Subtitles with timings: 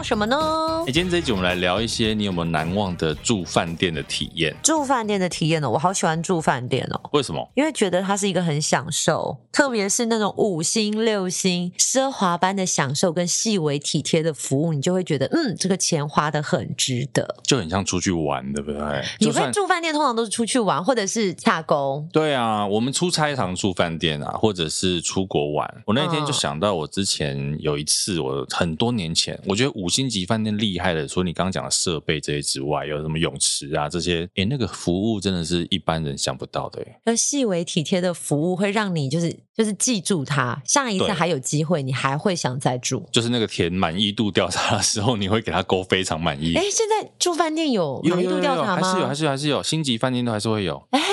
[0.00, 0.10] 报。
[0.10, 0.82] 什么呢？
[0.86, 4.56] 今天这一集我们来聊一些你有没有难忘的住饭店的体验？
[4.62, 5.70] 住饭店的体验呢？
[5.70, 7.00] 我好喜欢住饭店哦。
[7.12, 7.48] 为什么？
[7.54, 18.80] 因为觉得它是一个很享受，特别是那种五星、六星、奢华般的享受跟细微体贴的服务，你就会觉得，嗯，这个钱花的很值得，就很像出去玩，对不对？
[19.20, 22.08] 你会住饭店，通常都是出去玩，或者是洽工。
[22.12, 25.82] 对啊，我们出差常住饭店啊，或者是出国玩。
[25.86, 36.80] 我那天就想到，我之前有一次，我很多年前，我觉得五星级饭店厉害的，除了你刚刚讲的设备这些之外，有什么泳池啊这些，哎，那个服务真的是一般人想不到的。
[37.04, 43.06] 而细微体贴的服务会让你就是就是记住它，下一次还有机会，你还会想再住。
[43.12, 46.54] 就是那个填满意度调查的时候，你会给他勾非常满意。
[46.54, 48.82] 哎，现在住饭店有满意度调查吗？
[48.82, 50.86] 还是有，还是有，还是有，星级饭店都还是会有。
[50.90, 51.09] 哎。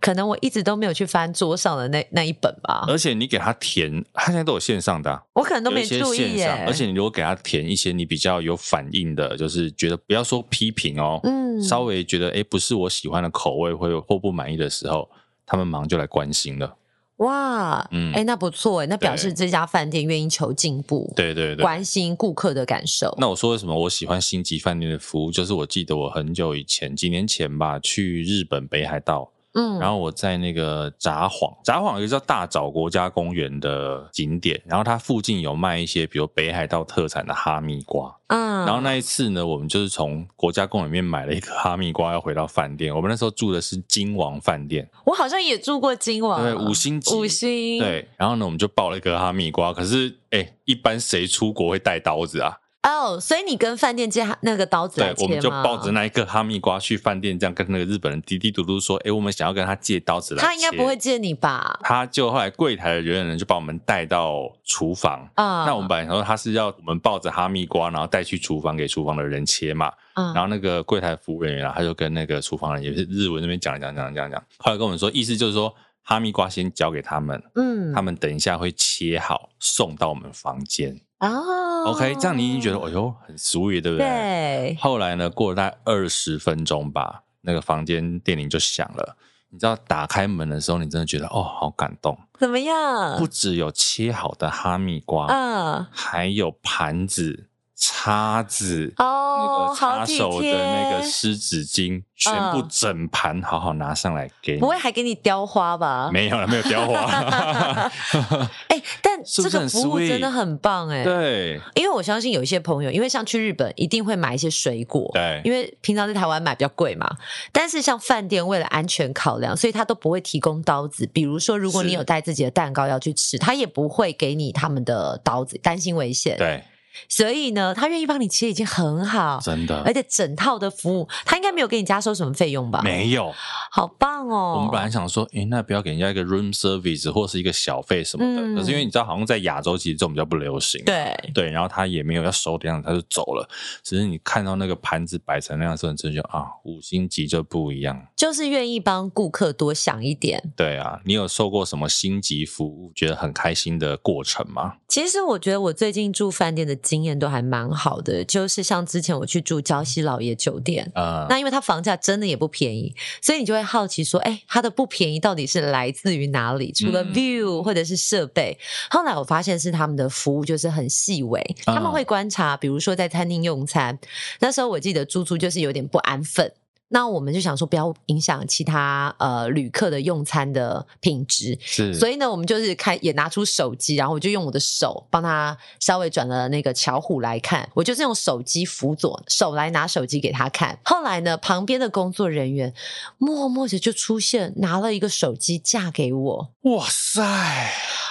[0.00, 2.84] 可能我一直都没有去翻桌上的那那一本吧。
[2.88, 6.46] 而且你给他填，他现在都有线上的啊，我可能都没注意耶。
[6.66, 15.08] 而且你如果给他填一些你比较有反应的，就是觉得不要说批评哦，嗯，稍微觉得诶不是我喜欢的口味，或或不满意的时候，
[15.44, 16.76] 他们马上就来关心了。
[17.16, 23.14] 哇，嗯，哎，那不错哎，那表示这家饭店愿意求进步，对对对，关心顾客的感受。
[23.18, 29.30] 那我说为什么我喜欢星级饭店的服务，就是我记得我很久以前，几年前吧，去日本北海道。
[29.52, 38.16] 嗯，然后我在那个札幌，札幌有一个叫大沼国家公园的景点，然后它附近有卖一些，比如北海道特产的哈密瓜。
[38.28, 42.94] 嗯，然后那一次呢，我们就是从国家公园里面买了一个哈密瓜，要回到饭店。
[42.94, 47.80] 我们那时候住的是金王饭店，我好像也住过金王，对，五星级，五星。
[47.80, 49.72] 对，然后呢，我们就抱了一个哈密瓜。
[49.72, 52.58] 可是，哎，一般谁出国会带刀子啊？
[52.82, 55.16] 哦，oh, 所以你跟饭店借那个刀子来切吗？
[55.16, 61.78] 对，我们就抱着那一个哈密瓜去饭店，这样跟那个日本人嘀嘀嘟嘟说：“哎，我们想要跟他借刀子来。”他应该不会借你吧？
[61.82, 65.64] 他就后来柜台的人员就把我们带到厨房啊。
[65.64, 69.92] Uh, 那我们本来想说他是要我们抱着哈密瓜，然后带去厨房给厨房的人切嘛。
[70.14, 70.30] 嗯。
[70.30, 80.98] Uh, 然后那个柜台服务人员啊，他就跟那个厨房人也是日文那边讲讲讲讲讲，后来跟我们说，意思就是说哈密瓜先交给他们，嗯，他们等一下会切好送到我们房间。
[81.20, 84.06] 哦、oh,，OK，这样你已经觉得，哎呦，很 sweet，对不对？
[84.06, 84.76] 对。
[84.80, 89.16] 后来呢，过了大概二十分钟吧，那个房间电铃就响了。
[89.50, 92.18] 你知道，打开门的时候，你真的觉得，哦，好感动。
[92.38, 93.18] 怎么样？
[93.18, 97.49] 不只有切好的哈密瓜，嗯，还有盘子。
[97.82, 104.60] 叉子哦，那个擦手的那个湿纸巾，全部整盘好好拿上来给你。
[104.60, 106.10] 不会还给你雕花吧？
[106.12, 107.00] 没有了，没有雕花。
[108.68, 111.04] 哎、欸，但 这个服务真的很棒哎、欸。
[111.04, 117.10] 对，因为我相信有一些朋友，因为像去日本一定会买一些水果，对，因为平常在台湾买比较贵嘛。
[117.50, 121.08] 但是像饭店为了安全考量，所以他都不会提供刀子。
[121.14, 126.36] 比如说，如果你有带自己的蛋糕要去吃，他也不会给你他们的刀子，担心危险。
[126.36, 126.62] 对。
[127.08, 132.80] 所以呢，他愿意帮你其实已经很好，真的，而且整套的服务，他应该没有给你加收什么费用吧？
[132.82, 133.32] 没有，
[133.70, 134.54] 好棒哦！
[134.56, 143.48] 我们本来想说，诶，那不要给人家一个 room service 或是一个小费什么的，嗯、可是因为你知道，好像在亚洲其实这种比较不流行，对对，然后他也没有要收的样子，他就走了。
[143.82, 150.52] 只是你看到那个盘子摆成那样的时候，你真的就啊，五星级就不一样，就是愿意帮顾客多想一点。
[150.56, 154.74] 对啊，你有受过什么星级服务觉得很开心的过程吗？
[154.88, 157.70] 其实我觉得我最近住饭店的经验都还蛮。
[157.70, 166.72] 好的，就是像之前我去住礁溪老爷酒店，啊、uh，那因为它房价真的也不便宜，所以你就会好奇说，哎，它的不便宜到底是来自于哪里？
[166.72, 173.98] 除了 view 或者是设备，嗯、后来我发现是他们的服务就是很细微，uh, 他们会观察，比如说在餐厅用餐，
[174.40, 176.52] 那时候我记得猪猪就是有点不安分。
[176.92, 181.94] 那我们就想说，不要影响其他呃旅客的用餐的品质，是。
[181.94, 190.76] 所以呢，我们就是开也拿出手机，然后我就用我的手帮他稍微转了那个巧虎来看，我就是用手机辅佐手来拿手机给他看。
[190.84, 192.74] 后来呢，旁边的工作人员
[193.18, 196.50] 默默的就出现，拿了一个手机架给我。
[196.62, 197.22] 哇塞！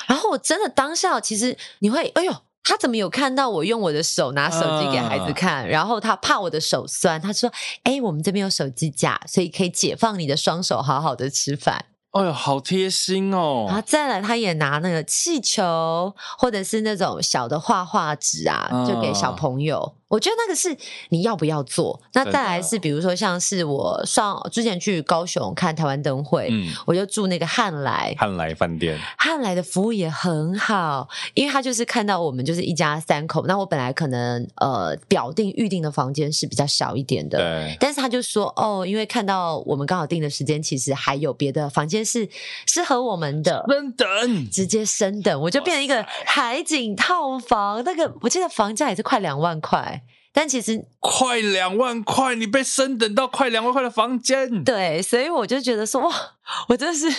[0.08, 2.34] 然后我真的当下其实你会，哎呦。
[2.63, 5.67] 他怎么有看到我用我的手拿手机给孩子看？
[5.67, 7.51] 然后他怕我的手酸，他说
[7.83, 13.65] ：“哎，我们这边有手机架，所以可以解放你的双手，好好的吃饭。”哎呦，好贴心哦！
[13.67, 19.95] 然后再来，他也拿那个气球，或者是那种小的画画纸啊，就给小朋友。
[20.09, 20.75] 我觉得那个是
[21.09, 22.01] 你要不要做？
[22.13, 42.27] 那再来是比如说像是我上之前去高雄看台湾灯会，嗯，我就住那个汉来汉来饭店，汉来的服务也很好，因为他就是看到我们就是一家三口，那我本来可能呃表定预定的房间是比较小一点的，对，但是他就说哦，因为看到我们刚好订的时间，其实还有别的房间是
[42.65, 49.99] 适合我们的，升等，直接升等，我就变成一个海景套房，那个我记得房价也是快两万块。
[50.31, 56.16] 但其实快两万块，你被升等到快两万块的房间，对，所以我就觉得说哇，
[56.70, 57.10] 我真的是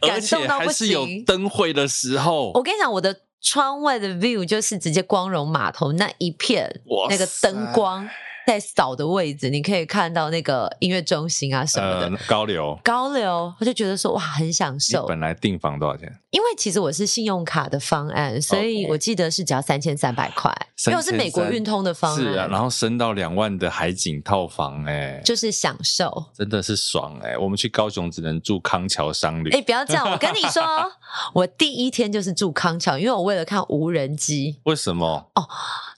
[0.00, 0.70] 感动到不行。
[0.70, 8.08] 还是有灯会的时候，我跟你讲，我的窗外的 view 就是直接光荣码头那一片那个灯光。
[8.46, 15.04] 在扫的位置，你可以看到那个音乐中心啊什么的，呃、高流高流，我就觉得说哇，很享受。
[15.06, 16.08] 本来订房多少钱？
[16.30, 20.54] 因为其实我是信用卡的方案，所以我记得是只要三千三百块，
[20.86, 22.20] 因为我是美国运通的方案。
[22.20, 27.38] 是啊，然后升到两万的海景套房，欸，哎，就是享受，真的是爽哎，欸！
[27.38, 30.62] 我们去高雄只能住康桥商旅，哎，不要这样，我跟你说，
[31.34, 34.60] 我第一天就是住康桥，因为我为了看无人机。
[34.64, 35.30] 为什么？
[35.34, 35.48] 哦。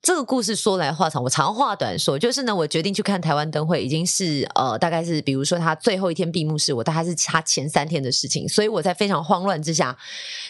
[0.00, 9.96] 这个故事说来话长，我长话短说，就是呢，我决定去看台湾灯会，已经是呃，大概是比如说他最后一天闭幕式，我大概是他前三天的事情，所以我在非常慌乱之下，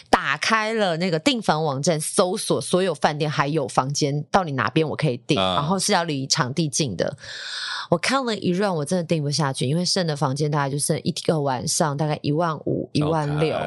[0.09, 7.17] 打开了那个订房网站，搜索所有饭店还有房间，到底哪边我可以订，然后是要离场地近的。
[7.89, 13.57] 我看了一 round，我真的订不下去，因为剩的房间大概就剩一个晚上，大概一万五、一万六.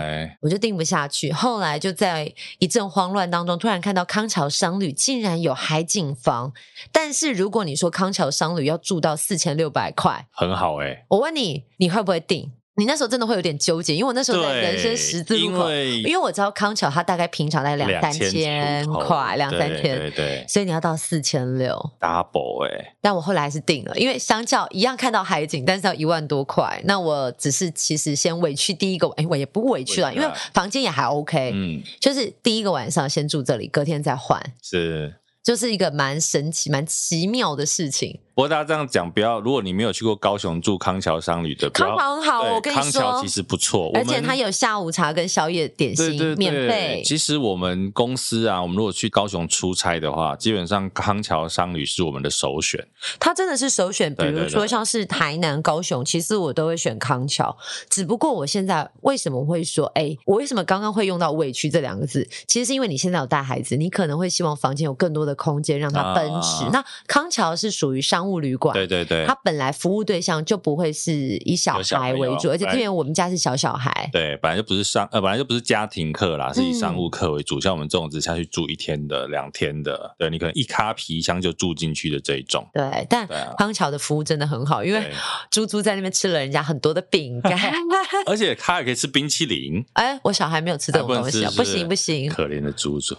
[0.41, 1.33] 我就订不下去。
[1.33, 6.53] 后来就在一阵慌乱当中，突然看到康桥商旅竟然有海景房，
[6.93, 11.07] 但是如果你说康桥商旅要住到四千六百块，很好哎、欸。
[11.09, 12.53] 我问你，你会不会订？
[12.75, 22.95] 你那时候真的会有点纠结，因为我那时候在人生十字路口，因为，我知道康桥它大概平常在两三千块，两三千，对对，所以你要到四千六，double 哎、欸！
[23.03, 38.21] 但我后来还是定了，因为相较一样看到海景，但是要一万多块，那我只是其实先委屈第一个，哎，我也不委屈了，因为房间也还 OK，嗯，就是第一个晚上先住这里，隔天再换，是，就是一个蛮神奇、蛮奇妙的事情。
[38.35, 39.39] 不过大家这样讲，不要。
[39.41, 47.03] 如果你没有去过高雄住康桥商旅的，康桥很好，我跟你说，康桥其实不错，而且它有下午茶跟宵夜点心，对对对，免费。
[47.05, 52.83] 其实我们公司啊，我们如果去高雄出差的话，基本上康桥商旅是我们的首选。
[53.21, 57.55] 它真的是首选，比如说像是台南、高雄，其实我都会选康桥。
[57.91, 62.27] 只不过我现在为什么会说，哎，我为什么刚刚会用到委屈这两个字？
[62.47, 66.65] 其实是因为你现在有带孩子，你可能会希望房间有更多的空间让他奔驰。
[66.65, 68.22] 啊、那康桥是属于商。
[68.23, 77.59] 商务旅馆，对对对，他本来服务对象就不会是以小孩为主，而且因为我们家是小小孩，对，本来就不是商呃，本来就不是家庭客啦，是以商务客为主。
[77.59, 82.65] 嗯、像我们这种只下去住一天的、两天的，对，你可能一咖皮箱就住进去的这一种。
[82.73, 83.27] 对，但
[83.59, 85.11] 康桥的服务真的很好，因为
[85.51, 87.59] 猪猪在那边吃了人家很多的饼干，
[88.27, 89.85] 而且他也可以吃冰淇淋。
[89.95, 93.17] 哎，我小孩没有吃这种东西，不行不行，可怜的猪猪。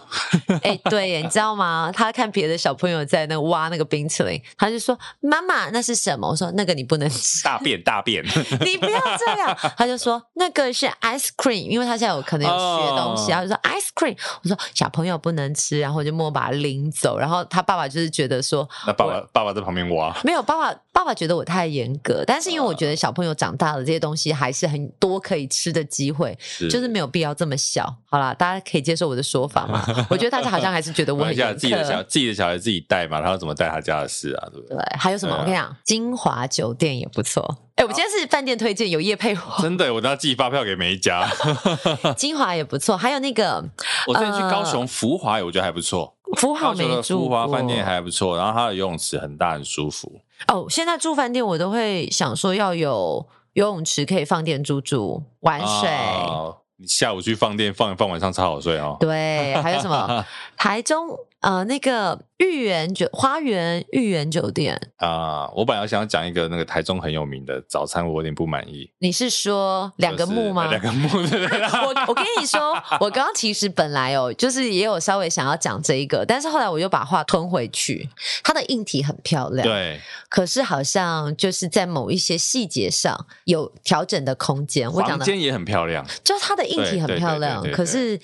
[0.62, 1.92] 哎，对，你知道吗？
[1.94, 4.93] 他看别的小朋友在那挖那个冰淇淋，他就说。
[5.20, 6.28] 妈妈，那是什么？
[6.28, 7.42] 我说那个你不能吃。
[7.44, 8.24] 大便，大便，
[8.64, 9.56] 你不要这样。
[9.76, 13.48] 他就说那个是 ice cream，因为他现在有可能有学东西，他、oh.
[13.48, 14.16] 就说 ice cream。
[14.42, 17.18] 我说小朋友不能吃，然后我就默默把他领走。
[17.18, 27.84] 然后他爸爸就是觉得说，那爸爸爸爸在旁边挖，没有爸爸爸爸觉得我太严格，但是因为我觉得小朋友长大了，这些东西还是很多可以吃的机会，是就是没有必要这么小。
[28.08, 29.84] 好啦，大家可以接受我的说法吗？
[30.08, 31.54] 我觉得大家好像还是觉得我 很严格。
[31.54, 34.48] 自己的小自己的小孩自己带嘛，他要怎么带他家的事啊？
[34.52, 34.76] 对不对？
[34.76, 35.34] 对，还有什么？
[35.34, 37.42] 我跟你讲，金华酒店也不错。
[37.76, 39.62] 哎、欸，我今天是饭店推荐，有业配货。
[39.62, 41.28] 真的，我都要寄发票给每一家。
[42.16, 43.64] 金华也不错，还有那个，
[44.06, 46.14] 我最近去高雄福华，我觉得还不错。
[46.36, 50.20] 福华没住过，福华饭店还不错，然后它的游泳池很大，很舒服。
[50.48, 55.88] 哦，现在住饭店我都会想说要有游泳池可以放电猪猪玩水。
[55.88, 58.96] 哦你下午去放电放一放，晚上超好睡哦。
[58.98, 60.24] 对，还有什么？
[60.58, 61.08] 台中
[61.44, 68.90] 呃，那个御园酒花园御园酒店啊、呃，我本来想要讲一个那个台中很有名的早餐，我有点不满意。
[69.00, 70.70] 你是说两个木吗？
[70.70, 78.08] 两个木对对 我我跟你说，我刚刚其实本来哦，就是也有稍微想要讲这一个，但是后来我又把话吞回去。
[78.42, 84.90] 它的硬体很漂亮，对，可是好像就是在某一些细节上有调整的空间。
[84.90, 88.18] 我讲的房间也很漂亮，就它的硬体很漂亮，可是。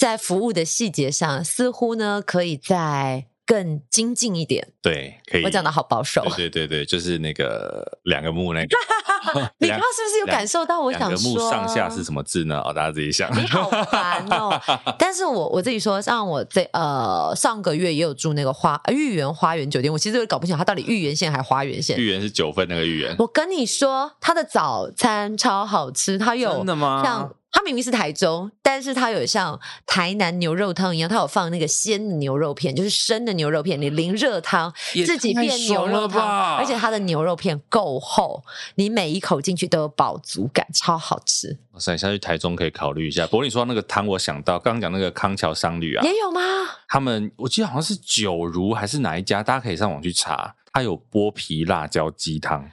[0.00, 4.72] 在服务的细节上，似乎呢可以再更精进一点。
[4.80, 5.44] 对，可以。
[5.44, 6.24] 我讲的好保守。
[6.34, 8.68] 对对对，就是那个两个木那个。
[9.58, 11.08] 你刚刚是不是有感受到我想说？
[11.10, 12.62] 两个木上下是什么字呢？
[12.64, 13.30] 哦，大家自己想。
[13.38, 14.58] 你好烦哦！
[14.98, 21.98] 但是我我自己说，像我这呃上个月也有住那个花御园花园酒店，我其实有点搞不清楚它到底御园线还是花园线。
[21.98, 23.14] 御园是九份那个御园。
[23.18, 27.02] 我跟你说，它的早餐超好吃，它有真的吗？
[27.04, 27.34] 像。
[27.52, 34.72] 它明明是台中，但是它有像台南牛肉汤一样，它有放那个鲜的牛肉片，就是生的牛肉片，你淋热汤，
[35.04, 38.42] 自己变牛肉汤，而且它的牛肉片够厚，
[38.76, 41.58] 你每一口进去都有饱足感，超好吃。
[41.72, 43.26] 哇塞，下去台中可以考虑一下。
[43.26, 46.40] 不过你说那个汤，我想到刚刚讲那个康桥商旅啊，也有吗？
[46.88, 52.70] 他们我记得好像是九如还是哪一家，大家可以上网去查，它有剥皮辣椒鸡汤。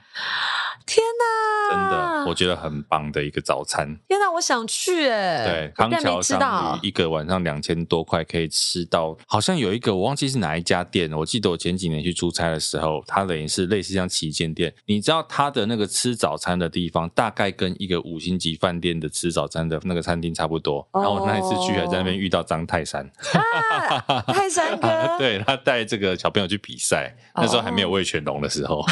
[0.88, 1.68] 天哪！
[1.68, 3.86] 真的，我觉得很棒的一个早餐。
[4.08, 5.44] 天哪，我想去哎！
[5.44, 11.12] 对，康桥商旅一个晚上两千多块可以吃到，好像有一个我忘记是哪一家店。
[11.12, 14.72] 我记得我前几年去出差的时候，它等于是类似像旗舰店。
[14.86, 20.88] 你知道它的那个吃早餐的地方，大概跟一个五星级饭店的吃早餐的那个餐厅差不多。
[20.94, 23.04] 然后我那一次去还在那边遇到张泰山，
[23.34, 24.88] 啊、泰山哥，
[25.20, 28.82] 对，他带这个小朋友去比赛，那时候还没有味全龙的时候。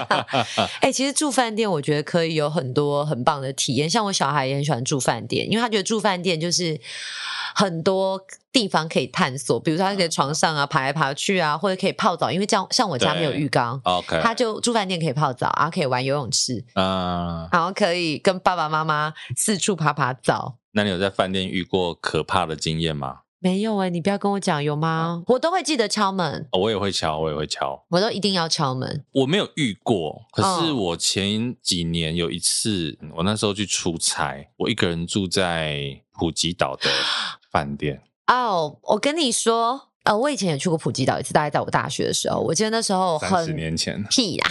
[0.84, 1.13] 哎、欸，其实。
[1.14, 3.88] 住饭店，我觉得可以有很多很棒的体验。
[3.88, 6.78] 像我小孩也很喜欢住饭店，因为他觉得住饭店就是
[7.54, 8.20] 很多
[8.52, 9.58] 地方可以探索。
[9.58, 12.30] 比如说，他在床上啊爬来爬去啊，或者可以泡澡。
[12.30, 20.58] 因为这样，像我家没有浴缸，OK，他就住饭店可以泡澡，然后可以玩游泳池，嗯，然后可以跟爸爸妈妈四处爬爬澡。
[20.72, 23.20] 那你有在饭店遇过可怕的经验吗？
[23.44, 25.22] 没有哎、欸，你不要跟我讲有吗？
[25.26, 29.04] 我都会记得敲门，哦，我也会敲，我也会敲，我都一定要敲门。
[29.12, 36.88] 我没有遇过，可是我前几年有一次，哦、我那时候去出差，我一个人住在普吉岛的
[37.50, 38.00] 饭店。
[38.28, 39.90] 哦，我跟你说。
[40.04, 42.38] 呃，我以前也去过普吉岛一次，大概在我大学的时候。
[42.38, 44.50] 我记得那时候很十年前屁啦，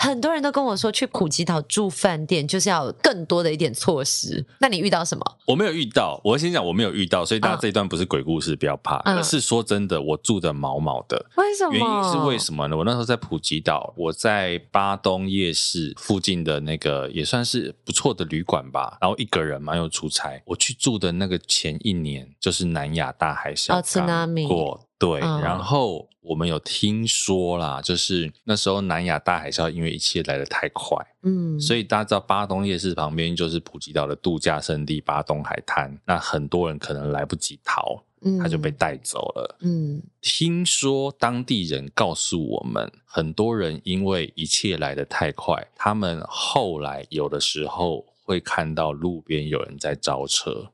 [0.00, 4.44] 很多人都跟我说去普吉岛住饭店就是要有更多的一点措施。
[4.58, 5.24] 那你遇到什么？
[5.46, 8.96] 我没有遇到，我先讲我没有遇到，所以大家这一段不是鬼故事，不要怕。
[8.96, 11.24] 而、嗯、是说真的，我住的毛毛的。
[11.36, 11.72] 为什么？
[11.72, 12.76] 原因是为什么呢？
[12.76, 18.98] 我那时候在普吉岛，我在巴东夜市附近的那个也算是不错的旅馆吧。
[19.00, 23.78] 然后一个人嘛，又出差，我去住的那个前一年就是南亚大海啸。
[23.78, 24.39] 哦。
[24.46, 50.70] 过对，嗯、然后我们有听说啦，就是那时候南亚大海啸，因为一切来得太快，嗯，所以大家知道巴东夜市旁边就是普吉岛的度假胜地巴东海滩，那很多人可能来不及逃，嗯，他就被带走了，嗯，听说当地人告诉我们，很多人因为一切来得太快，他们后来有的时候会看到路边有人在招车，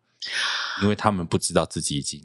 [0.82, 2.20] 因为他们不知道自己已经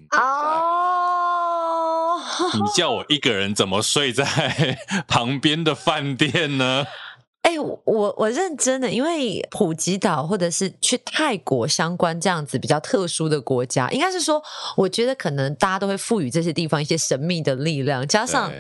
[2.54, 4.26] 你叫我一个人怎么睡在
[5.08, 6.86] 旁边的饭店呢？
[7.44, 7.82] 哎、欸，我
[8.20, 14.40] 我认真的，因为普吉岛或者是去泰国相关这样子比较特殊的国家，应该是说，
[14.78, 18.54] 我觉得可能大家都会赋予这些地方一些神秘的力量，加上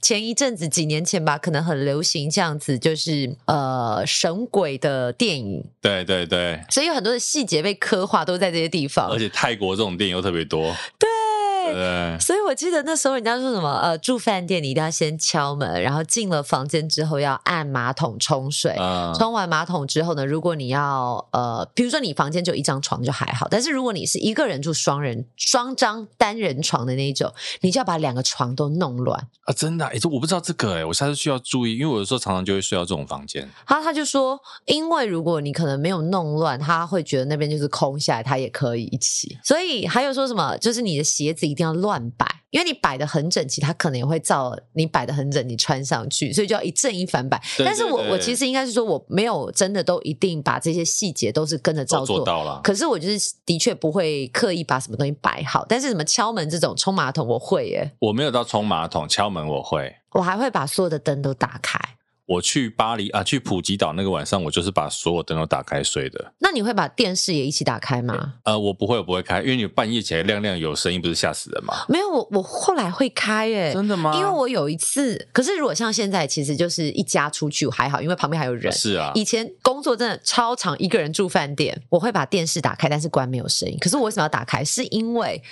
[0.00, 11.08] 前一阵子几年前吧，可能很流行这样子，就是呃神鬼的电影，对对对，所以有很多的细节被刻画都在这些地方，而且泰国这种电影又特别多，对。
[11.72, 29.52] 对，所以我记得那时候人家说什么，呃，住饭店你一定要先敲门，然后进了房间之后要按马桶冲水，嗯、冲完马桶之后呢，如果你要呃，比如说你房间就一张床就还好，但是如果你是一个人住双人双张单人床的那一种，你就要把两个床都弄乱啊！
[29.52, 33.48] 真的，哎，这我不知道这个，哎，我下次需要注意，因为我有时候常常就会睡到这种房间。
[33.66, 39.38] 他他就说，因为如果你可能没有弄乱，他会觉得那边就是空下来，他也可以一起。
[39.44, 42.26] 所以还有说什么，就是你的鞋子一定要乱摆。
[42.50, 47.40] 因为你摆的很整齐，它可能也会照你摆的很整，你穿上去，所以就要一正一反摆。
[47.58, 52.60] 但是我我其实应该是说，我没有真的都一定把这些细节都是跟着照做，做到了。
[52.64, 57.92] 可是我就是的确不会刻意把什么东西摆好，但是什么敲门这种冲马桶我会耶。
[58.00, 59.94] 我没有到冲马桶，敲门我会。
[60.14, 61.78] 我还会把所有的灯都打开。
[62.30, 66.32] 我去巴黎啊，去普吉岛那个晚上，我就是把所有灯都打开睡的。
[66.38, 68.34] 那你会把电视也一起打开吗？
[68.44, 71.84] 呃，我不会，我不会开，因为你半夜起来亮亮有声音，不是吓死人吗？
[71.88, 73.72] 没有，我我后来会开耶。
[73.72, 74.14] 真的吗？
[74.14, 78.72] 因为我有一次，可是如果像现在，其实就是一家出去还好，因为旁边还有人。
[78.72, 79.10] 是啊。
[79.16, 83.76] 以前工作真的超长，一个人住饭店，我会把电视打开，但是关没有声音。
[83.80, 84.64] 可是我为什么要打开？
[84.64, 85.42] 是因为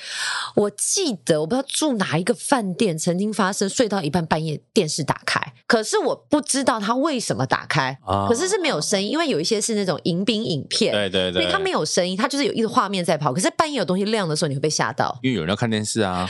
[0.55, 7.99] 我记得我不知道住哪一个饭店，曾经发生睡到一半半夜电视打开，可是我不知道它为什么打开，
[8.29, 13.33] 可是是没有声音，因为有一些是那种迎宾影片，对对对，所以它没有声音，它就是有一个画面在跑。
[13.33, 16.29] 可是半夜有东西亮的时候，你会被吓到，因为有人要看电视啊，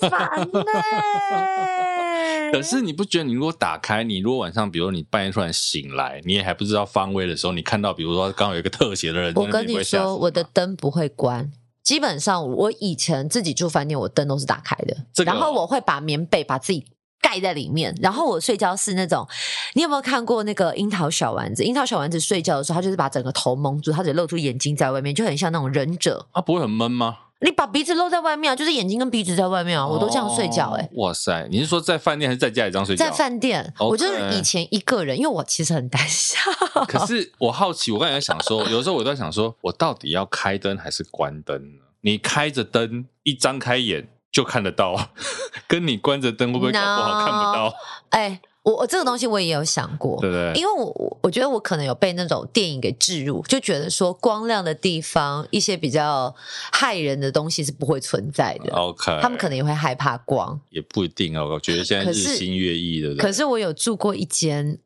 [0.00, 2.50] 烦呢、欸。
[2.52, 11.50] 可是你不觉得，你如果打开，你如果晚上，比如你半夜突然醒来，你也还不知道方位的时候，你看到，比如说刚好有一个特写的人，我跟你说，我的灯不会关，
[11.82, 16.86] 基本上我以前自己住饭店，我灯都是打开的，这个、然后我会把棉被把自己。
[17.20, 19.26] 盖在里面，然后我睡觉是那种，
[19.74, 21.64] 你有没有看过那个樱桃小丸子？
[21.64, 26.26] 樱桃小丸子睡觉的时候，他就是把整个头蒙住，他只露出眼睛在外面，就很像那种忍者。
[26.32, 27.18] 啊，不会很闷吗？
[27.40, 30.80] 你把鼻子露在外面啊，就是眼睛跟鼻子在外面啊，我都这样睡觉、欸。
[30.80, 33.04] 哎，哇塞，你是说在饭店还是在家里这样睡觉？
[33.04, 36.38] 在饭店.我就是以前一个人，因为我其实很胆小。
[36.88, 41.82] 可是我好奇，我刚才想说， 有时候我都在想说，我到底要开灯还是关灯呢？
[42.00, 44.08] 你开着灯，一张开眼。
[44.32, 45.10] 就看得到，
[45.66, 47.74] 跟你关着灯会不会搞不好看不到？
[48.10, 50.52] 哎、欸，我我这个东西我也有想过，对不对？
[50.54, 56.34] 因为我我觉得我可能有被那种电影给置入，就觉得说光亮的地方，一些比较
[56.72, 58.72] 害人的东西是不会存在的。
[58.74, 61.48] OK，他们可能也会害怕光，也不一定哦。
[61.52, 63.14] 我觉得现在日新月异的。
[63.16, 64.78] 可是我有住过一间，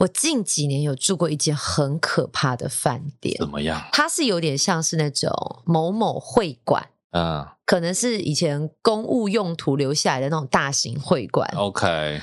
[0.00, 3.36] 我近几年有住过一间很可怕的饭店。
[3.38, 3.80] 怎么样？
[3.92, 5.30] 它是有点像是那种
[5.64, 6.88] 某某会馆。
[7.14, 11.48] 嗯，可能是以前公务用途留下来的那种大型会馆。
[11.56, 12.20] OK，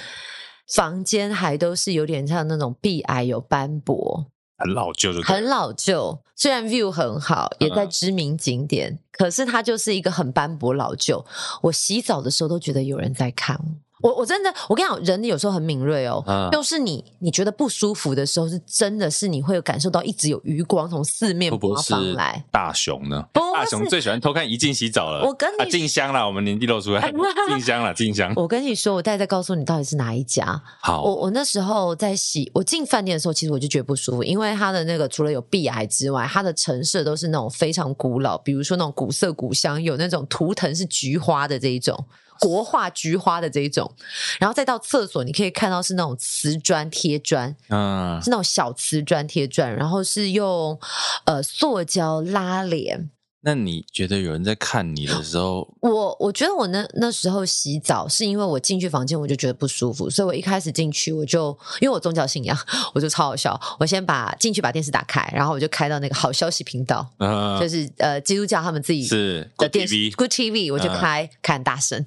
[0.67, 4.25] 房间还都是有点像那种壁癌有斑驳，
[4.57, 6.19] 很老旧的，很老旧。
[6.35, 11.23] 虽然 view 很好，也在知名景点，嗯、可是它就是一个很斑驳老旧。
[11.61, 13.90] 我洗澡的时候都觉得有人在看我。
[14.01, 16.23] 我我真的，我跟你讲，人有时候很敏锐哦。
[16.27, 16.49] 嗯。
[16.51, 22.43] 就是你你觉得不舒服的时候，是真的是你会有感受到一直有余光从四面八方来。
[22.51, 23.23] 大雄呢？
[23.33, 25.25] 大雄最喜欢偷看怡静洗澡了。
[25.25, 27.11] 我跟你静香啦，我们年纪露出来，
[27.49, 28.33] 静香啦，静香。
[28.35, 30.61] 我跟你说，我待会再告诉你到底是哪一家。
[30.81, 42.05] 好，我我那时候在洗，我进饭店的时候，其实我就觉得不舒服，因为它的那个除了有壁癌之外，它的陈设都是那种非常古老，比如说那种古色古香，有那种图腾是菊花的这一种。
[42.41, 43.93] 国画菊花的这一种，
[44.39, 50.79] 然后再到厕所，你可以看到是那种瓷砖贴砖，嗯，是那种小瓷砖贴砖，然后是用
[51.25, 53.11] 呃塑胶拉帘。
[53.43, 62.55] 那你觉得有人在看你的时候，我我觉得我那那时候洗澡是因为我进去房间我就觉得不舒服，所以我一开始进去我就因为我宗教信仰，
[62.93, 63.59] 我就超好笑。
[63.79, 72.05] 我先把进去把电视打开，然后我就开到那个好消息频道，嗯、就是呃基督教他们自己是的电视 Good TV，我就开看、嗯、大声。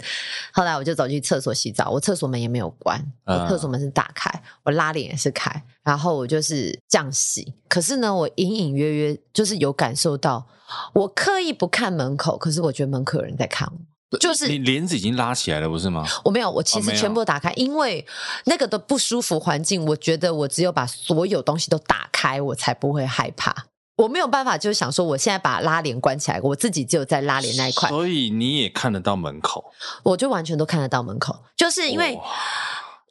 [0.52, 4.30] 后来我就走去厕所洗澡，我厕所门也没有关，我厕所门是打开，
[4.62, 7.54] 我拉链也是开，然后我就是这样洗。
[7.68, 10.46] 可是呢，我隐隐约约就是有感受到。
[10.94, 13.70] 我刻意不看门口，可是我觉得门口有人在看
[14.10, 16.04] 我，就是你帘子已经拉起来了，不是吗？
[16.24, 18.04] 我没有，我其实全部打开，哦、因为
[18.46, 23.54] 那个的不舒服环境，我觉得我只有把所有东西都打开，我才不会害怕。
[23.98, 29.62] 我没有办法，就是想说，我现在把拉帘关起来，我自己只有在拉帘那一块，所以你也看得到门口，
[30.02, 32.18] 我就完全都看得到门口，就是因为。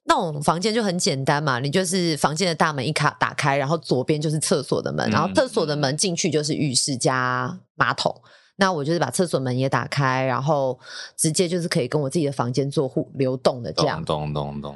[0.05, 8.13] 那种房间就很简单嘛，你就是房间的大门一卡打开，然后左边就是厕所的门，然后厕所的门进去就是浴室加马桶。
[8.57, 10.77] 那我就是把厕所门也打开，然后
[11.17, 14.03] 直接就是可以跟我自己的房间做互流动的这样。
[14.05, 14.75] 咚咚咚咚。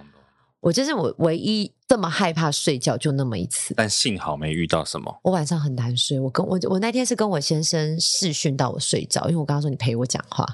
[0.60, 3.74] 我就是我唯一这么害怕睡觉，就那么一次。
[3.76, 5.20] 但幸好没遇到什么。
[5.24, 10.46] 我晚上很难睡，我跟我我那天是跟我先生视讯到我睡着，因为我刚刚说你陪我讲话。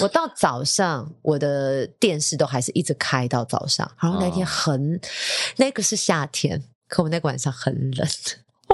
[0.00, 5.00] 我到早上我的电视都还是一直开到早上，然后那天很，哦、
[5.56, 8.08] 那个是夏天，可我那个晚上很冷。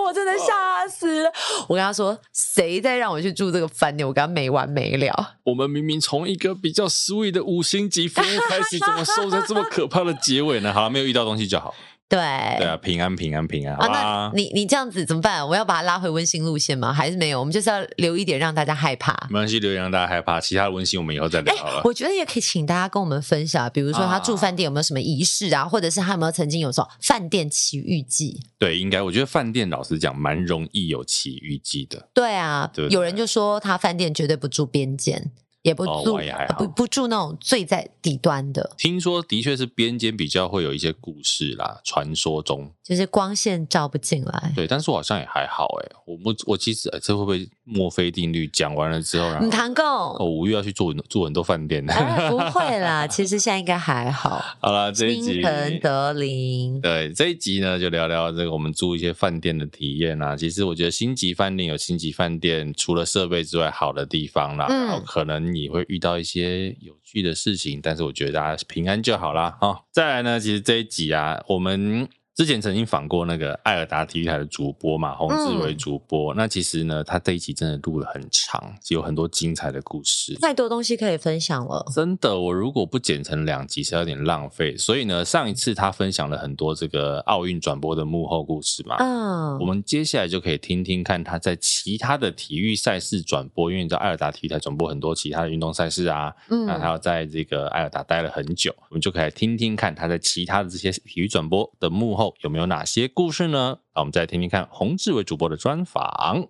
[0.03, 1.33] 我真的吓死了！
[1.69, 5.37] 我跟他说，谁在让我去住这个饭店，我跟他没完没了。
[5.45, 10.73] 我们明明从一个比较 sweet 的五星级服务开始，怎么收在这么可怕的结尾呢？
[10.73, 11.75] 好了，没有遇到东西就好。
[12.11, 12.19] 对
[12.59, 15.47] 对啊，平安平安平安，啊、那你你这样子怎么办？
[15.47, 16.93] 我要把它拉回温馨路线吗？
[16.93, 17.39] 还是没有？
[17.39, 19.13] 我们就是要留一点让大家害怕。
[19.31, 20.41] 没关系，留一点让大家害怕。
[20.41, 21.77] 其他的温馨我们以后再聊好了。
[21.77, 28.41] 欸、我觉得也可以请大家跟我们分享，比如说他住饭店有没有什么仪式啊，啊或者是他有没有曾经有说饭店奇遇记？
[28.59, 32.09] 对，应该我觉得饭店老实讲蛮容易有奇遇记的。
[32.13, 35.31] 对啊，对对有人就说他饭店绝对不住边间。
[35.63, 38.71] 也不住，哦、也不不住那种最在底端的。
[38.79, 44.53] 听说的确是边间比较会有一些故事啦，传说中就是光线照不进来。
[44.57, 52.31] 对，但是我好像也还好哎，我我我其实这会不会墨菲定律讲完了之后，然后谈够，我五月要去住住很多饭店的、哎。
[52.31, 54.43] 不会啦，其实现在应该还好。
[54.61, 60.37] 好了，这一集诚德林，对这一集呢，就聊聊这个我们住一些饭店的体验啊。
[60.37, 69.57] 其实我觉得星级饭店有星级饭店除了设备之外好的地方啦，嗯、然后可能你会遇到一些有趣的事情，但是我觉得大家平安就好啦。
[69.61, 72.09] 好，再来呢，其实这一集啊，我们。
[72.41, 76.33] 之前曾经访过那个艾尔达体育台的主播嘛，洪志伟主播。
[76.33, 81.85] 嗯、那其实呢，他这一集真的录了很长，有很多精彩的故事，太多东西可以分享了。
[81.95, 84.75] 真的，我如果不剪成两集，是有点浪费。
[84.75, 102.30] 所以呢，上一次他分享了很多这个奥运转播的幕后故事嘛，嗯，我们接下来就可以听听看他在其他的体育赛事转播，因为你知道艾尔达体育台转播很多其他的运动赛事啊，嗯，那他要在这个艾尔达待了很久，我们就可以来听听看他在其他的这些体育转播的幕后。
[102.41, 103.79] 有没有哪些故事呢？
[103.95, 106.49] 那我们再听听看洪志伟主播的专访。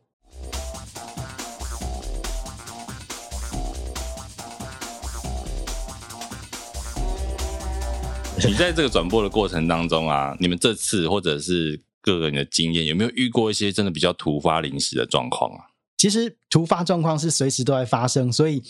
[8.47, 15.69] 你在这个转播的过程当中啊，你们这次或者是各个人的经验，有没有遇过一些真的比较突发临时的状况啊？
[15.99, 18.62] 其实突发状况是随时都在发生，所以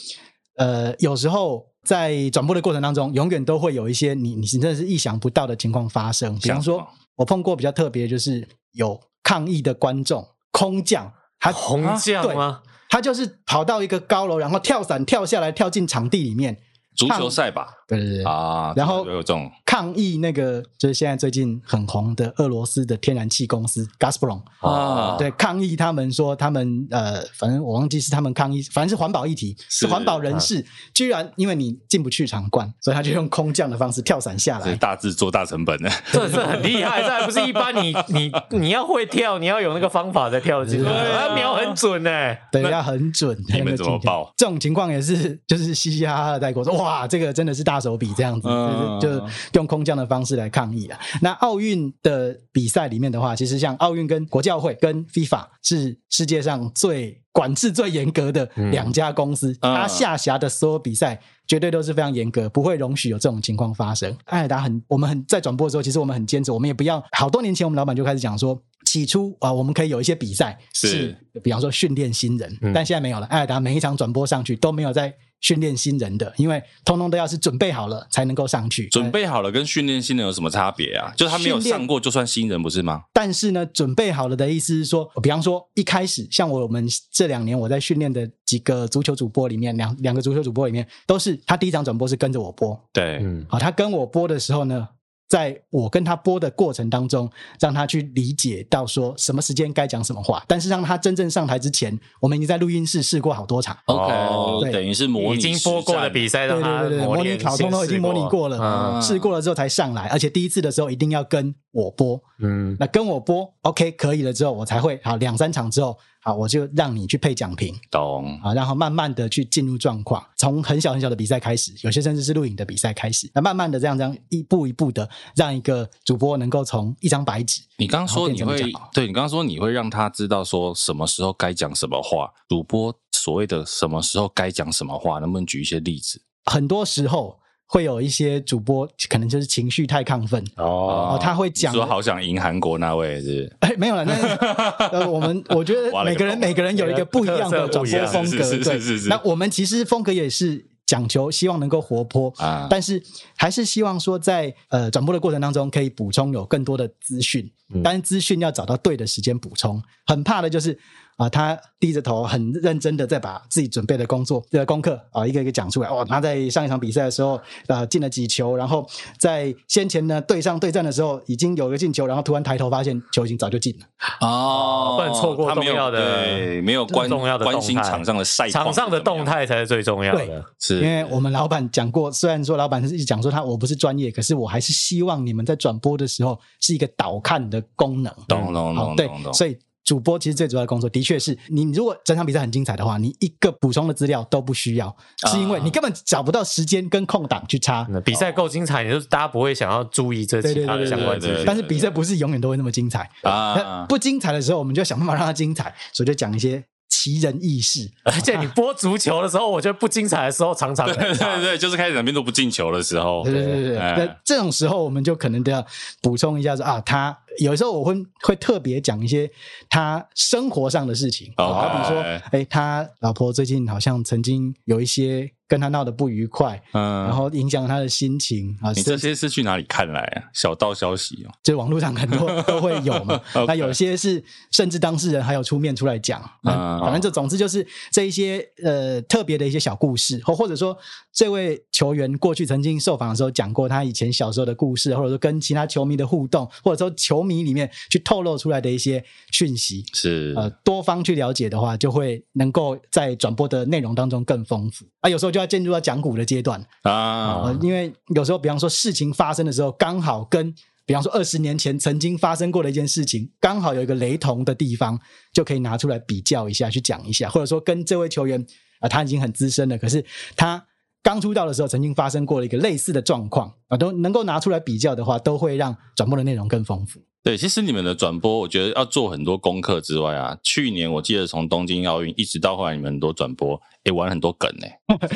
[0.57, 1.70] 呃，有时候。
[1.87, 6.39] 在转播的过程当中，永远都会有一些你你真的是意想不到的情况发生。
[6.39, 12.63] 比方说，我碰过比较特别，就是有抗议的观众空降，他空降吗？
[12.89, 16.59] 他就是跑到一个高楼，然后跳伞跳下来，跳进场地里面。
[16.97, 35.81] 足球赛吧，对对对啊，然后有这种抗议那个就是现在最近很红的俄罗斯的天然气公司 Gazprom 啊，对，抗议他们说他们呃，反正我忘记是他们抗议，反正是环保议题，是环保人士，居然因为你进不去场馆，所以他就用空降的方式跳伞下来，大制作大成本。
[35.81, 42.11] 呢， 这是很厉害，这还不是一般， 你你你要会跳，你要有那个方法再跳进去，要瞄很准呢，
[42.51, 44.33] 对，要很准，你们怎么报？
[44.37, 46.91] 这种情况也是就是嘻嘻哈哈的带过说哇。
[46.91, 50.99] 哇，这个真的是大手笔，这样子、嗯、就是就用空降的方式来抗议了。
[51.21, 64.17] 那奥运的比赛里面的话，其实像奥运跟国教会跟 FIFA 是世界上最管制最严格的两家公司，嗯、它下辖的所有比赛绝对都是非常严格，不会容许有这种情况发生。
[64.25, 67.05] 艾尔达很，我们很在转播的时候，其实我们很坚持，我们也不要。
[67.13, 73.27] 好多年前，我们老板就开始讲说，起初啊，我们可以有一些比赛是，是比方说训练新人，嗯、但现在没有了。
[73.27, 75.15] 艾尔达每一场转播上去都没有在。
[75.41, 78.89] 训练新人的，因为通通都要是准备好了才能够上去。
[78.89, 81.13] 准备好了跟训练新人有什么差别啊？
[81.17, 83.03] 就是他没有上过就算新人不是吗？
[83.13, 92.79] 但是呢，准备好了的意思是说，比方说一开始像我们这两年我在训练的几个足球主播里面，两两个足球主播里面都是他第一场转播是跟着我播。
[92.93, 94.89] 对，嗯，好，他跟我播的时候呢。
[95.31, 100.45] 在我跟他播的过程当中，让他去理解到说什么时间该讲什么话。
[100.49, 103.79] 但是让他真正上台之前，我们已经在录音室试过好多场。
[103.87, 110.09] OK，对，等于是模拟已经播过的比赛，对对对对，模拟考通都已经模拟过了，试过了之后才上来。
[110.09, 115.97] 而且第一次的时候一定要跟我播，嗯，那跟我播 OK 可以了之后，我才会好两三场之后。
[116.23, 128.61] 好，我就让你去配奖评，懂啊，然后慢慢的去进入状况，从很小很小的比赛开始，有些甚至是录影的比赛开始，那慢慢的这样这样一步一步的，让一个主播能够从一张白纸，你刚刚说你会，
[128.93, 136.21] 对你刚刚说你会让他知道说什么时候该讲什么话，主播所谓的什么时候该讲什么话，能不能举一些例子？
[136.45, 137.41] 很多时候。
[137.73, 140.45] 会有一些主播可能就是情绪太亢奋。
[140.57, 153.01] 哦，他会讲说好想赢韩国那位是哎 没有了，那呃我们 我觉得每个人每个人有一个不一样的转播风格，对，那我们其实风格也是讲求希望能够活泼啊，但是
[153.37, 157.49] 还是希望说在呃转播的过程当中可以补充有更多的资讯，
[157.85, 160.77] 但是资讯要找到对的时间补充，很怕的就是。
[161.21, 165.89] 啊，他低着头，很认真的在把自己准备的工作、这个功课啊，一个一个讲出来。
[165.91, 173.87] 哦，他在上一场比赛的时候，呃，进了几球，然后在先前呢对上对战的时候，已经有一个进球，然后突然抬头发现球已经早就进了。
[174.23, 180.43] 哦，不能错过重要的，对，没有关重要的关心场上的赛，场上的动态才是最重要的。
[180.59, 188.11] 是因为我们老板讲过，虽然说老板是一直讲说他我不是专业，可是我还是希望你们在转播的时候是一个导看的功能。
[188.27, 189.59] 懂懂懂，对，所以。
[189.91, 197.85] 主播其实最主要的工作，的确是你如果整场比赛很精彩的话，你一个补充的资料都不需要，是因为你根本找不到时间跟空档去插。
[198.05, 201.43] 比赛够精彩，你就大家不会想要注意这其他的相关资讯。
[201.45, 207.91] 但是比赛不是永远都会那么精彩啊，不精彩的时候，我们就想办法让它精彩，所以就讲一些奇人异事。
[208.05, 213.25] 而且你播足球的时候，我觉得不精彩的时候常常对对对，就是开始两边都不进球的时候。
[213.25, 215.65] 对对对对，那这种时候我们就可能都要
[216.03, 219.31] 补充一下说啊，他有时候我会会特别讲一些
[219.71, 225.33] 他生活上的事情，好比如说，哎，他老婆最近好像曾经有一些。
[225.51, 228.71] 跟他闹得不愉快，嗯，然后影响他的心情啊。
[228.71, 230.31] 你这些是去哪里看来啊？
[230.33, 233.21] 小道消息哦，就网络上很多 都会有嘛。
[233.49, 240.79] 那有些是甚至当事人还有出面出来讲，啊，反正就总之就是这一些呃特别的一些小故事，或或者说
[241.13, 255.11] 这位球员过去曾经受访的时候讲过他以前小时候的故事，或者说跟其他球迷的互动，或者说球迷里面去透露出来的一些讯息，是呃多方去了解的话，就会能够在转播的内容当中更丰富啊。
[255.11, 255.40] 有时候就。
[255.41, 260.55] 要进入到讲古的阶段啊，因为有时候，比方说事情发生的时候，刚好跟
[260.87, 264.99] 比方说二十年前曾经发生过的一件事情，刚好有一个雷同的地方，
[265.33, 268.45] 就可以拿出来比较一下，去讲一下，或者说跟这位球员
[268.81, 270.05] 啊，他已经很资深了，可是
[270.37, 270.65] 他
[271.03, 277.01] 刚出道的时候曾经发生过了一个类似的状况啊，都能够拿出来比较的话，都会让转播的内容更丰富。
[277.23, 284.67] 对，其实你们的转播，我觉得要做很多功课之外啊，去年我记得从东京奥运一直到后来，你们很多转播也玩很多梗呢，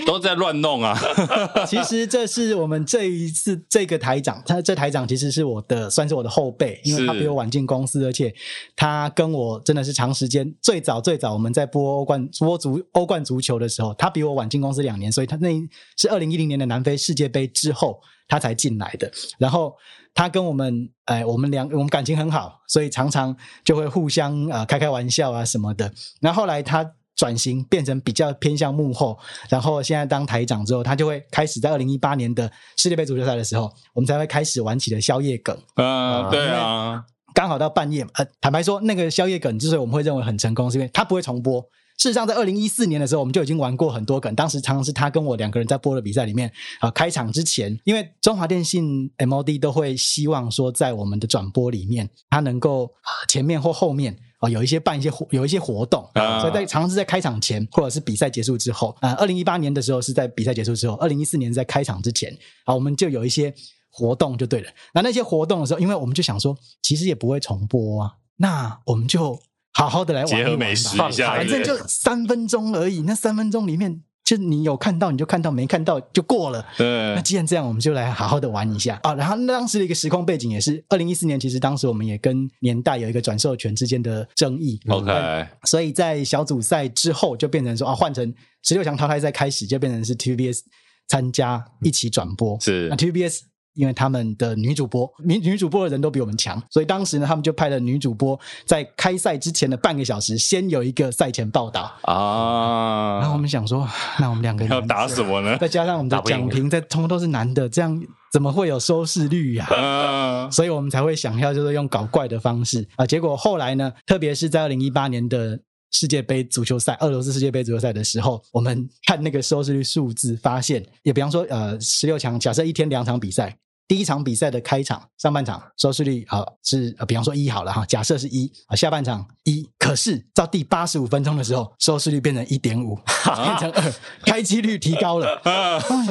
[0.05, 0.95] 都在乱弄啊。
[1.67, 8.35] 其实这是我们这一次这个台长，他这台长其实是我的，算是我的后辈，因为他比我晚进公司，而且
[8.77, 15.49] 他跟我真的是长时间，最早最早我们在播欧冠播足欧冠足球的时候，他比我晚进公司两年，所以他那
[15.97, 19.73] 是二零一零年的南非世界杯之后他才进来的，然后。
[20.15, 25.93] 他跟我们，哎，我们两我们感情很好，所以常常就会互相啊、呃、开开玩笑啊什么的。
[26.21, 35.57] 那后后来他转型变成比较偏向幕后，然后现在当台长之后，他就会开始在二零一八年的世界杯足球赛的时候，我们才会开始玩起了宵夜梗。
[35.77, 41.65] 啊，对啊，刚好到半夜，呃，坦白说，那个宵夜梗之所以我们会认为很成功，是因为他不会重播。
[41.97, 44.35] 事实上，在二零一四年的时候，我们就已经玩过很多梗。
[44.35, 52.91] 当时常常是他跟我两个人在播的比赛里面啊，开场之前，因为中华电信 MOD 都会希望说，在我们的转播里面，他能够
[53.29, 59.15] 前面或后面啊有一些办一些活有一些活动，啊所以在常常是在开场前或者是比赛结束之后啊。
[59.15, 63.55] 二零一八年的时候是在比赛结束之后，二零一四年在开场之前啊，我们就有一些
[63.91, 64.69] 活动就对了。
[64.93, 69.41] 那那些活动的时候，因为我们就想说，其实也不会重播啊，那我们就。
[69.75, 73.03] 好好的来玩一玩，结合美食一下，反正就三分钟而已。
[73.03, 76.65] 那三分钟里面，就你有看到你就看到，没看到就过了。
[76.79, 76.87] 对。
[77.15, 79.15] 那既然这样，我们就来好好的玩一下啊。
[79.15, 84.81] 然后当时的一个时空背景也是二零一四年，其实当时我们也跟年代有一个转授权之间的争议。
[84.89, 85.47] OK。
[85.65, 88.33] 所以在小组赛之后，就变成说啊，换成
[88.63, 90.61] 十六强淘汰赛开始，就变成是 TVBS
[91.09, 92.59] 参加一起转播。
[92.61, 92.89] 是。
[92.89, 93.41] 那 TVBS。
[93.75, 103.19] 因为他们的女主播，女女主播的人都比我们强，所以当时呢，他们就派了女主播在开赛之前的半个小时，先有一个赛前报道啊。
[103.21, 105.59] 然后我们想说，那我们两个人要打什么呢？
[105.59, 108.01] 再加上我们的奖评，在通通都是男的，这样
[108.33, 109.67] 怎么会有收视率呀？
[109.67, 110.51] 啊？
[110.51, 113.07] 所以我们才会想要就是用搞怪的方式啊。
[113.07, 115.61] 结果后来呢，特别是在二零一八年的。
[115.97, 123.57] 世界杯足球赛，俄罗斯世界杯足球赛的时候，我们看那个收视率数字，发现也比方说，呃，十六强，假设一天两场比赛。
[123.87, 133.93] 第一场比赛的开场，上半场收视率啊是呃，比方说一好了哈，假设是一啊，下半场一，可是到第八十五分钟的时候，收视率变成一点五， 变成二，
[134.25, 135.39] 开机率提高了。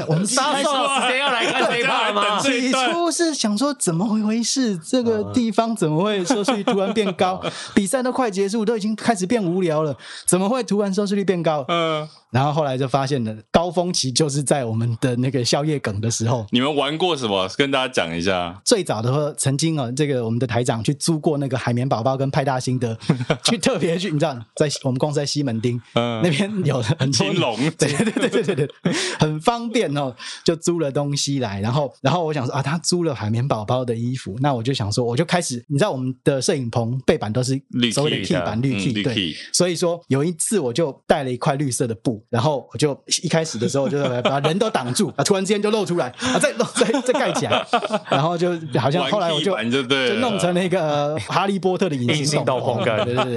[0.07, 2.39] 我们杀手时间要来看这一趴吗？
[2.39, 7.43] 起初是想说怎么回回事，这个地方怎么会收视率突然变高？
[7.73, 11.65] 比赛都快结束，都已经开始变无聊了，怎么会突然收视率变高？
[11.67, 16.45] 嗯，然后后来就发现了高峰期就是在我们的那个宵夜梗的时候。
[16.51, 17.47] 你们玩过什么？
[17.55, 22.97] 跟大家讲一下，最早的时候，曾经啊，这个我们的台长去租过那个海绵宝宝跟派大星的，
[23.45, 37.61] 去特别去，你知道，在我们公司在西门町，嗯，那边有很多金龙，对对对对对对，很方便哦，就租了东西来，然后然后我想说啊，他租了海绵宝宝的衣服，那我就想说，我就开始，你知道我们的摄影棚背板都是
[37.93, 47.65] 所谓的 key 板绿 key，对，所以说有一次我就带了一块绿色的布，然后我就一开始的时候就把人都挡住啊，突然之间就露出来啊，再露再再盖起来。
[48.09, 53.35] 然后就好像后来我就就弄成了一个哈利波特的隐形斗篷，对对对，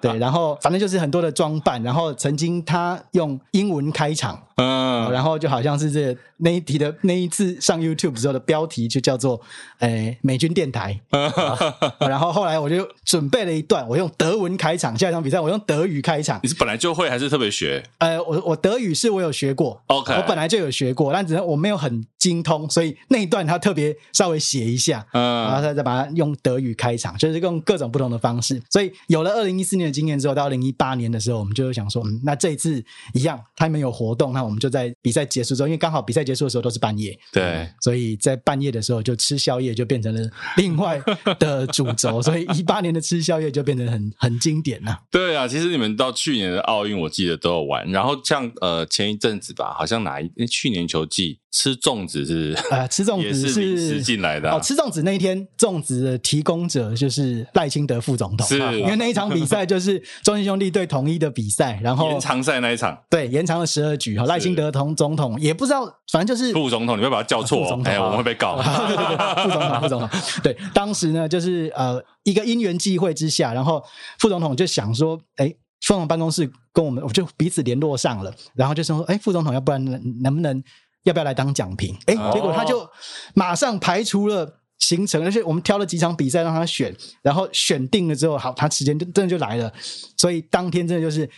[0.12, 1.82] 对，然后反正就是很多的装扮。
[1.82, 9.40] 然后曾经他用英文开场，嗯，然后就好像是这那一题的那一次上 YouTube 之后的标题就叫做
[9.78, 11.00] 诶美军电台。
[11.98, 16.38] 然后后来我就准备了一段，我用德文开场，下一场比赛我用德语开场。
[16.42, 17.82] 你是本来就会还是特别学？
[18.02, 23.42] 呃，我我德语是我有学过，OK，我本来就有学过，但只是我没有很精通，所以那一段。
[23.52, 28.62] 他特别稍微写一下，嗯，然后他再把它用德语开场，就是用各种不同的方式。
[28.70, 41.02] 所以有了了二零一四年的经验之后，到二零一八年的时候，我们就想说，嗯，那这一次一样，他们有活动，那我们就在比赛结束之后，因为刚好比赛结束的时候都是半夜，对，嗯，所以在半夜的时候就吃宵夜就变成了另外
[41.38, 45.00] 的主轴，所以一八年的吃宵夜就变成很很经典了。
[45.10, 51.38] 对啊，其实你们到去年的奥运，我记得都有玩，然后像呃前一阵子吧，好像哪一去年球季。
[51.54, 54.60] 吃粽子是呃，吃粽子 是吃进来的、啊、哦。
[54.62, 64.18] 吃粽子那一天，粽子的提供者就是赖清德副总统，是，因为那一场比赛就是中信兄弟对统一的比赛，然后延长赛那一场，对，延长了十二局。
[64.18, 68.56] 哈，赖清德同总统也不知道，反正就是副总统，你会把他叫错，哎、啊，我们会被告。
[68.56, 70.08] 对对对，副总统，副总统，
[70.42, 73.84] 对，当时呢，就是呃一个因缘际会之下，然后
[74.18, 79.84] 副总统就想说，哎，副总统办公室跟我们，我就彼此联络上了，然后就说，哎，副总统，要不然
[80.22, 80.62] 能不能？
[81.04, 81.92] 要不要来当讲评？
[82.06, 82.88] 哎，结果他就
[83.34, 89.72] 马上排除了行程，而且我们挑了几场比赛让他选，然后选定了之后，好，他时间就真的就来了。
[90.16, 91.28] 所以当天真的就是，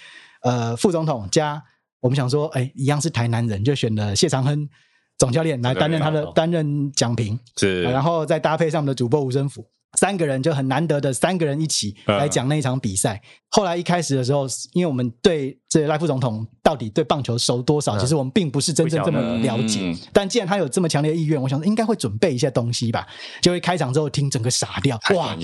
[0.43, 1.63] 呃，副总统加
[2.01, 4.69] 我们想说，哎，一样是台南人，就选了谢长亨
[5.17, 9.67] 总教练来担任他的担任讲评，是，然后再搭配上我们的主播吴声甫。
[10.05, 13.19] 三个人就很难得的三个人一起来讲那一场比赛。
[13.49, 19.97] 后来一开始的时候，因为我们对这赖副总统到底对棒球熟多少，其实我们并不是真正这么了解。
[20.13, 23.07] 但既然他有这么强烈的意愿，我想应该会准备一些东西吧。
[23.41, 25.35] 就会开场之后听整个傻掉，哇！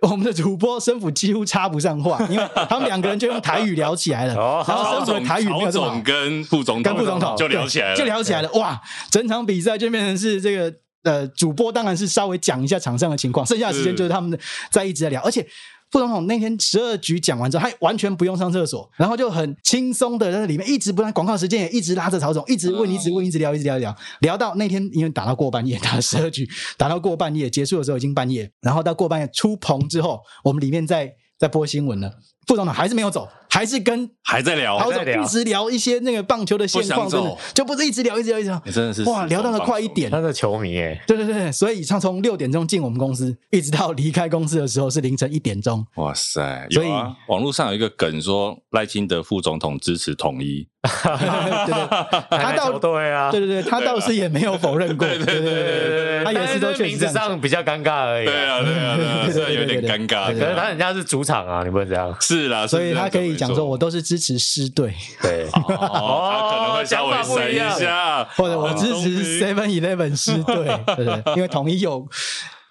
[0.00, 4.34] 我们的主播声甫几乎插不上话，因为他们两个人就用台语聊起来了。
[4.66, 8.50] 然后声甫的台语没有这么好，跟副总统跟副总统就聊起来了，就聊起来了。
[8.52, 8.80] 哇！
[9.10, 10.74] 整场比赛就变成是这个。
[11.02, 14.38] 呃，主播当然是稍微讲一下场上的情况，剩下的时间就是他们
[14.70, 15.22] 在一直在聊。
[15.22, 15.46] 而且
[15.90, 32.12] 副总统那天十二局讲完之后，他完全不用上厕所，然后就很轻松的在里面一直不断广告时间也一直拉着曹总，一直问，一直问，一直聊，一直聊，一直聊，聊到那天因为打到过半夜，打了十二局，打到过半夜结束的时候已经半夜，然后到过半夜出棚之后，我们里面在在播新闻了。
[32.50, 40.10] 副总统还是没有走，还是跟还在聊，还在聊一直聊一些那个棒球的现况，真的就不是一直聊，一直聊，一直聊，真的是哇，聊到了快一点。
[40.10, 45.86] 他的球迷哎，对对对，所以他从六点钟进我们公司，一直到离开公司的时候是凌晨一点钟。
[45.94, 46.66] 哇塞！
[46.72, 46.88] 所以
[47.28, 50.66] 网络上有一个梗说赖清德副总统支持统一。
[50.80, 51.74] 对对，
[52.40, 72.08] 他倒对啊，对对对，他倒是也没有否认过，对对对对，他也是都名字上比较尴尬而已，对啊对啊，虽然有点尴尬，可是他人家是主场啊，你不能这样，是啦，所以他可以讲说，我都是支持狮队，对，他可能会稍微闪一下， 或者我支持 Seven Eleven 狮队， 对对，因为统一有。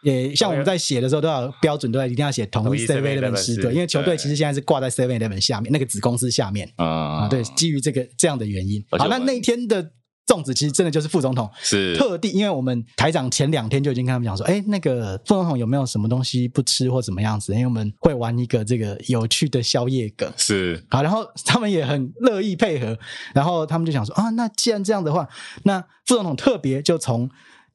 [0.02, 8.82] 也像我们在写的时候都要标准，都要一定要写统一 Seven Eleven 狮队，因为球队其实现在是挂在 Seven Eleven 下面那个子公司下面啊，对，基于这个这样的原因。
[8.92, 9.92] 好，那那一天的
[10.30, 17.52] 粽子其实真的就是副总统是特地，因为我们台长前两天就已经跟他们讲说，哎，那个副总统有没有什么东西不吃或怎么样子？
[17.54, 22.98] 因为我们会玩一个这个有趣的宵夜梗，是好，然后他们也很乐意配合，
[23.34, 25.28] 然后他们就想说啊，那既然这样的话，
[25.64, 27.30] 那副总统特别就从。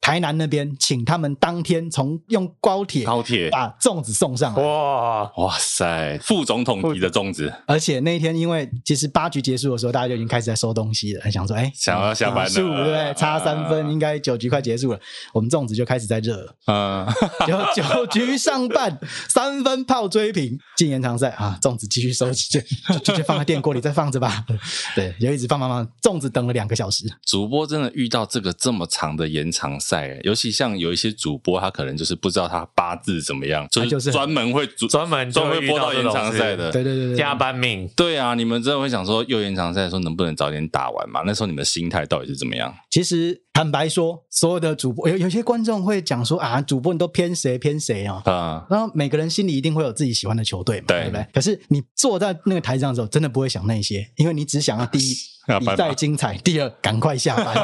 [0.05, 4.61] 台南那边请他们当天从用高铁高铁把粽子送上来。
[4.61, 7.51] 哇哇塞，副总统提的粽子。
[7.65, 13.11] 而且那一天，因为其实八局结束的时候，大家就已经开始在收东西了，很想说，哎，想要下班了，对不对？
[13.15, 14.99] 差三分，应该九局快结束了，
[15.33, 16.55] 我们粽子就开始在热了。
[16.67, 17.07] 嗯，
[17.47, 24.45] 九九局上半，三分炮追平，进延长赛啊，粽子继续收起，就就就放在电锅里再放着吧。
[24.95, 27.11] 对，就一直放放放，粽子等了两个小时。
[27.25, 29.94] 主播真的遇到这个这么长的延长赛。
[30.23, 37.87] 尤其像有一些主播，他可能就是不知道他八字怎么样，就是专门会专门专门播到延长赛的，对对对，加班命。
[37.95, 41.21] 对啊，你们真的会想说，又延长赛的时候能不能早点打完嘛？
[41.25, 42.73] 那时候你们心态到底是怎么样？
[42.91, 48.21] 其实坦白说，所有的主播有有些观众会讲说啊，主播你都偏谁偏谁啊？
[48.25, 51.25] 啊，然后每个人心里一定会有自己喜欢的球队嘛，对不对？
[51.33, 55.15] 可是你坐在那个台上的时候，真的不会想那些，因为你只想要第一。
[55.59, 56.35] 比赛精彩。
[56.37, 57.55] 第二，赶快下班。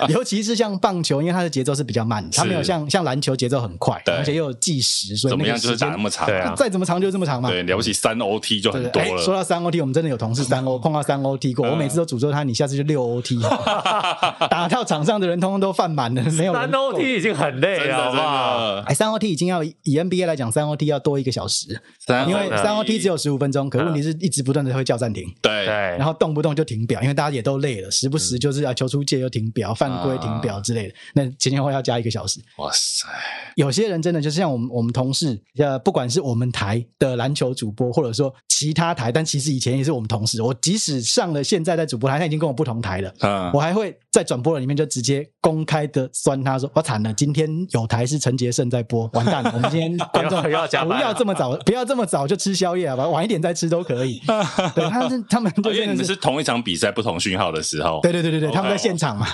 [0.08, 6.28] 尤其是像棒球，因为它的节奏是比较慢，它没有像像篮球节奏很快，而且又有计时，所以怎么样就是打那么长。
[6.56, 7.48] 再怎么长就这么长嘛。
[7.50, 9.22] 对，了不起三 OT 就很多了。
[9.22, 13.40] 说到三 OT，我们真的有同事三 O 碰到三 OT 过，我每次都诅咒他，你下次就六 OT。
[14.50, 16.52] 打到场上的人通通都犯满了， 没有。
[16.52, 18.82] 三 OT 已经很累了，好不好？
[18.86, 21.80] 哎，三 OT 已经要以 NBA 来讲，三 OT 要多一个小时，
[22.26, 25.24] 因为三 OT 只有十五分钟，可问题是一直不断的会叫暂停。
[25.42, 30.94] 对，然后动不动就停表，因为大家也都累了，时不时就是要求出界又停表，犯规停表之类的。
[31.12, 32.40] 那前前后后要加一个小时。
[32.56, 33.06] 哇塞！
[33.54, 40.40] 有些人真的就是像我们我们同事，呃，不管是我们台的篮球主播，或者说其他台，但其实以前也是我们同事。
[40.40, 43.12] 我即使上了现在在主播台，他已经跟我不同台了。
[43.20, 54.20] 嗯，我还会在转播了里面就直接公开的酸他说：“我惨了，今天有台是陈杰胜在播，完蛋了， 我们今天观众要加，不要这么早， 不要这么早就吃宵夜啊，晚一点再吃都可以。
[54.74, 59.26] ”对，他们他们，因为你们是同一场比赛不同讯号的时候，对对对对对，他们在现场嘛，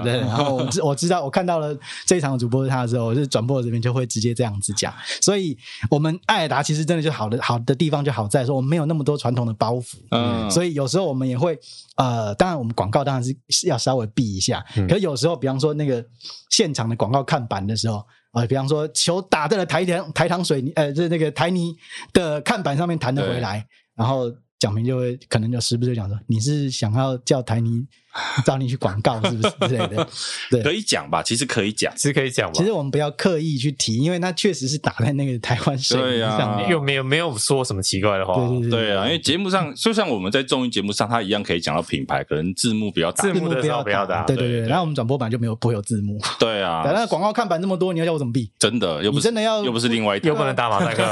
[0.00, 0.20] 对对。
[0.20, 5.56] 然后我知我知道，我看到了这一场主播是他的时候，我是转播这边就会直接这样子讲，所以
[5.90, 11.58] 我们艾尔达其实真的就好的好的地方就好在说我们没有那么多传统的包袱，嗯，所以有时候我们也会
[11.96, 16.04] 呃，当然我们广告当然是要稍微避一下，可是有时候比方说那个
[16.50, 17.96] 现场的广告看板的时候
[18.30, 21.76] 啊、呃，比方说球打在了台糖台糖水泥呃，就是那个台泥
[22.12, 27.86] 的看板上面弹了回来，然后蒋平就会可能就时不时讲说你是想要叫台泥。
[28.44, 30.08] 找你去广告是不是 之类的？
[30.50, 32.52] 对，可以讲吧，其实可以讲，其实可以讲吧。
[32.54, 38.34] 其实我们不要刻意去提，因为那确实是打在那个台湾水泥上面，又没有没有说什么奇怪的话。
[38.34, 44.22] 对对对，对啊，因为节目上就像我们在综艺节目上，他一样可以讲到品牌，可能字幕比较大，字幕不要不要打。
[44.24, 46.18] 对对对，然后我们转播版就没有不会有字幕。
[46.38, 48.50] 对啊，那广告看板那么多，你要叫我怎么避？
[48.58, 51.04] 真的，又不是真的要，又不是另外一条，又不能打马赛克。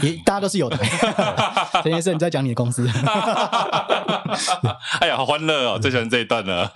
[0.02, 0.76] 也大家都是有的。
[1.82, 2.88] 陈先生，你在讲你的公司？
[5.02, 5.78] 哎呀，好欢乐哦！
[5.80, 6.72] 最喜欢这一段了。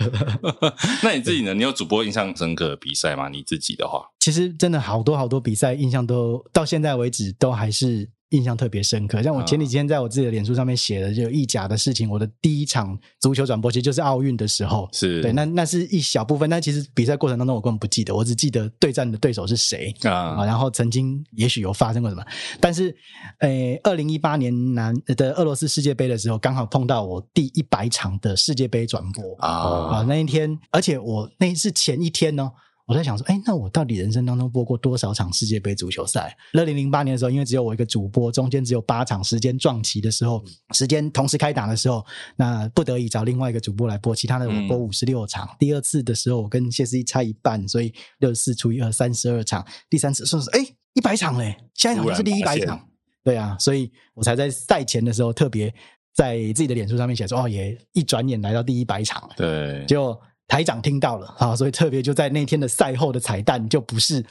[1.05, 1.55] 那你自己呢？
[1.55, 3.29] 你有主播印象深刻的比赛吗？
[3.29, 8.11] 你自己的话，其实真的好多好多比赛，印象都到现在为止都还是。
[8.31, 12.11] 印象特别深刻，像我前几天在我自己的脸书上面写的，就意甲的事情。
[12.11, 22.25] 我的第一场足球转播其实就是奥运的时候，是对，那那是一小部分，但其实比赛过程当中我根本不记得，我只记得对战的对手是谁啊，然后曾经也许有发生过什么。
[22.61, 22.95] 但是，
[23.39, 32.51] 诶，二零一八年南的俄罗斯世界杯的时候，刚好碰到我第一百场的世界杯转播啊啊，那一天，而且我那是前一天哦。
[32.87, 36.37] 我在想说，哎，那我到底人生当中播过多少场世界杯足球赛？
[36.53, 42.07] 二零零八年的时候，因为只有我一个主播，中间只有八场时间撞齐的时候，时间同时开打的时候，
[42.37, 45.49] 那不得已找另外一个主播来播，其他的我播五十六场。
[45.49, 49.67] 嗯、第二次的时候，我跟谢思义差一半，所以六十四除以二，三十二场。
[49.91, 50.61] 第三次算是，哎，
[50.95, 52.89] 一百场嘞，下一场就是第一百场。
[53.25, 55.75] 对啊，所以我才在赛前的时候特别
[56.15, 59.29] 在自己的脸书上面写说，哦，也一转眼来到第一百场。
[59.37, 60.17] 对，就。
[60.49, 64.25] 台长听到了啊，所以特别就在那天的赛后的彩蛋就不是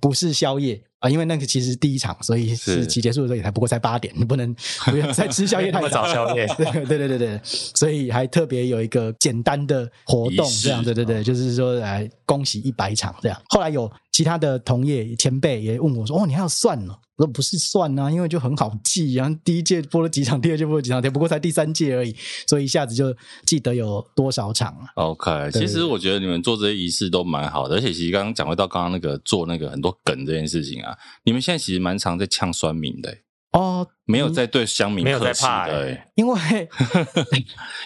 [0.00, 0.82] 不是宵夜。
[1.00, 4.54] 啊，因为那个其实第一场，所以是其结束的时候也才不过才八点，你不能
[4.86, 13.42] 不要再吃宵夜太早宵夜， 对对对对对，所以还特别有一个简单的活动这样，对对对，就是说来恭喜一百场这样。
[13.48, 24.74] 后来有其他的同业前辈也问我说：“哦，你还要算呢？”我说不是算啊，因为就很好记，然后第一届播了几场，第二届播了几场，不过才第三届而已，所以一下子就记得有多少场。
[24.94, 30.89] OK，其实我觉得你们做这些仪式都蛮好的，而且其实刚刚讲回到刚刚那个做那个很多梗这件事情啊，
[31.24, 33.18] 你们现在其实蛮常在呛酸民的
[33.52, 36.40] 哦，没有在对乡民客气的，因为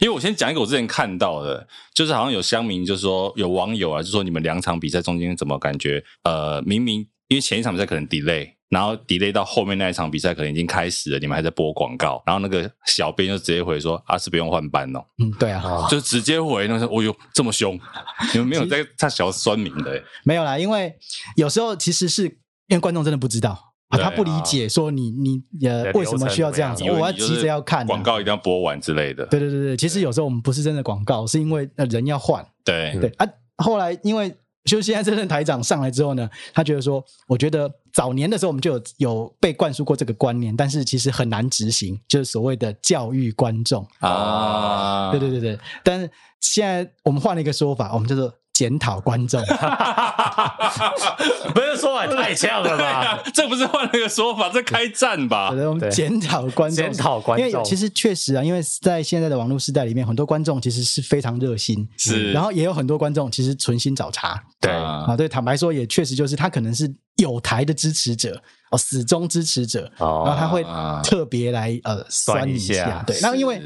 [0.01, 8.51] 因为我先讲一个我之前看到的，就是好像有乡民就说有网友啊，就说你们两场比赛中间怎么感觉呃明明因为前一场比赛可能 delay。
[8.71, 17.79] 然后 delay 到后面那一场比赛可能已经开始了，你们还在播广告，然后那个小编就直接回说：“啊，是不用换班哦。”嗯，对啊，就直接回那个说：“哦哟，这么凶，
[18.35, 20.93] 你们没有在他小酸民的？”没有啦，因为
[21.37, 22.39] 有时候其实是
[22.69, 23.51] 因为观众真的不知道
[23.89, 29.27] 啊，他不理解说你你呃为什么需要这样子，我要急着要看广告一定要播完之类的。
[29.27, 32.45] 对对对对，其实有时候我们不是真的广告，是因为人要换。
[32.65, 33.27] 对对啊，
[33.59, 34.35] 后来因为。
[34.65, 46.11] 就现在这任台长上来之后呢，他觉得说，我觉得早年的时候我们就有有被灌输过这个观念，但是其实很难执行，就是所谓的教育观众啊，对对对对，但是
[46.41, 48.33] 现在我们换了一个说法，我们叫做。
[48.55, 49.43] 检讨观众，
[51.53, 53.21] 不是说法太呛了吧？
[53.35, 55.51] 这不是换了一个说法，这开战吧？
[55.51, 57.49] 我们检讨观众，检讨观众。
[57.49, 62.31] 因为其实确实啊，因为在现在的网络时代里面，很多观众其实是非常热心，是。
[62.31, 65.29] 然后也有很多观众其实存心找茬，对啊，对。
[65.29, 68.41] 坦白说，也确实就是他可能是有台的支持者
[68.71, 70.65] 哦，死忠支持者，然后他会
[71.03, 73.19] 特别来呃酸一下，对。
[73.21, 73.61] 那因为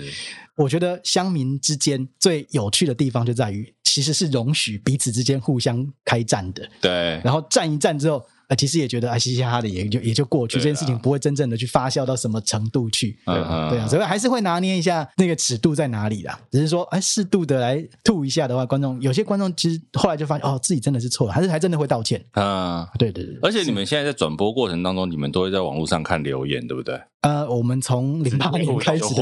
[0.59, 3.75] 我觉得乡民之间最有趣的地方就在于。
[3.85, 7.21] 其实是容许彼此之间互相开战的，对。
[7.25, 16.39] 然后战一战之后，呃，其实也觉得啊，嘻嘻哈哈的也就也就过去，这件事情不会真正的去发酵到什么程度去，对啊，所以还是会拿捏一下那个尺度在哪里啦。
[16.53, 22.23] 只是说，哎，适度的来吐一下的话，观众有些观众其实后来就发现，哦，自己真的是错了，还是还真的会道歉。
[22.35, 23.39] 嗯，对对对。
[23.41, 27.01] 而且你们现在在转播过程当中，你们都会在网络上看留言，对不对？
[27.21, 29.15] 呃，我们从零八年 开始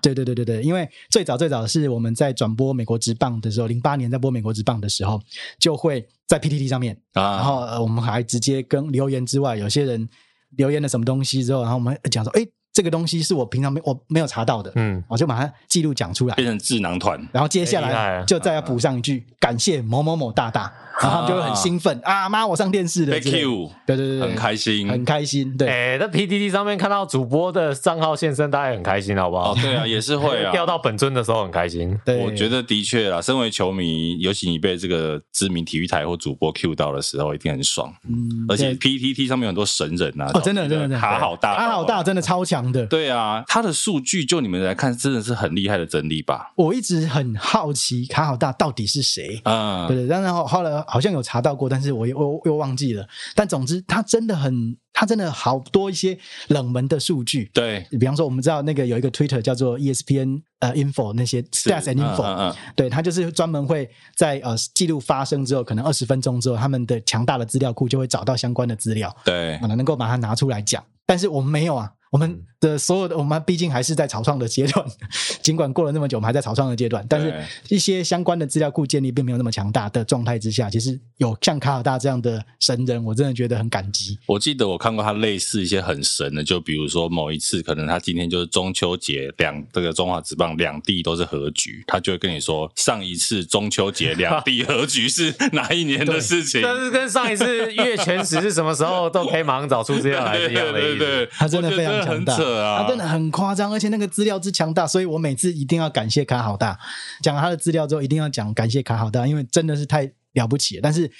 [0.00, 5.20] 对对对对对，因为最早最早是我们在转播美国职棒的时候，零八年在播美国职棒的时候，
[5.58, 10.08] 就会在 PTT 上面啊，然后呃，我们还直接跟留言之外，有些人
[10.56, 12.46] 留言了什么东西之后，然后我们讲说，哎。
[12.74, 20.70] 这个东西是我平常没我没有查到的，嗯，我就把它记录讲出来，变成智囊团，然后接下来就再要补上一句感谢某某某大大。
[21.02, 22.28] 然后就会很兴奋啊！
[22.28, 25.54] 妈，我上电视了，Thank you，对对对，很开心，很开心。
[25.56, 29.56] 对，哎，在 PTT 上面看到主播的账号现身，大家也很开心，好不好？
[29.56, 30.52] 对啊，也是会啊。
[30.54, 31.98] 掉到本尊的时候很开心。
[32.04, 37.92] 对，我觉得的确啊，身为球迷，尤其你被这个知名体育台或主播 Q 到的时候，一定很爽。
[38.08, 42.86] 嗯，而且 PTT 上面有很多神人啊，哦，真的真的，卡好大，卡好大，真的超强的。
[42.86, 46.52] 对啊，他的数据就你们来看，真的是很厉害的整理吧？
[46.56, 49.86] 我一直很好奇卡好大到底是谁啊？
[49.86, 51.68] 对对，然后后来好像有查到过。
[51.68, 56.16] 但是我又我又忘记了，但总之他真的很，他真的好多一些
[56.48, 57.50] 冷门的数据。
[57.54, 70.84] 对，比方说我们知道那个有一个 Twitter 叫做 ESPN 呃 Info 那些 Stats and Info，嗯嗯嗯对，他就是专门会在呃记录发生之后，可能二十分钟之后，他们的强大的资料库就会找到相关的资料，对，可能能够把它拿出来讲。
[71.06, 71.90] 但是我们没有啊。
[72.10, 74.84] 我们的所有的，我们毕竟还是在草创的阶段，
[75.42, 77.32] 尽管过了那么久，我们还在草创的阶段，但是
[77.68, 84.18] 一些相关的资料库建立并没有那么强大的状态之下，其实有像卡尔大这样的神人，我真的觉得很感激。
[84.26, 101.28] 我记得我看过他类似一些很神的，就比如说某一次，可能他今天就是中秋节，两这个中华职棒两地都是和局，他就会跟你说，上一次中秋节两地和局是哪一年的事情，但是跟上一次月全食是什么时候都可以马上找出资料来一样的意思。
[101.32, 102.04] 他真的非常。
[102.04, 102.82] 很扯啊！
[102.82, 106.78] 他真的很夸张，而且那个资料之强大，所以我每次一定要感谢卡好大。
[107.22, 110.80] 讲他的资料之后，一定要讲感谢卡好大，因为真的是太了不起了。
[110.82, 111.10] 但是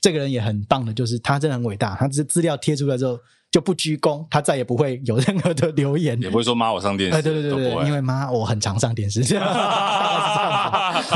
[0.00, 1.94] 这个人也很棒的，就是他真的很伟大。
[1.94, 3.18] 他这资料贴出来之后。
[3.54, 7.16] 就不鞠躬，他再也不会有任何的留言，也不会说妈我上电视。
[7.16, 9.46] 哎，对对对对，因为妈我很常上电视， 这样。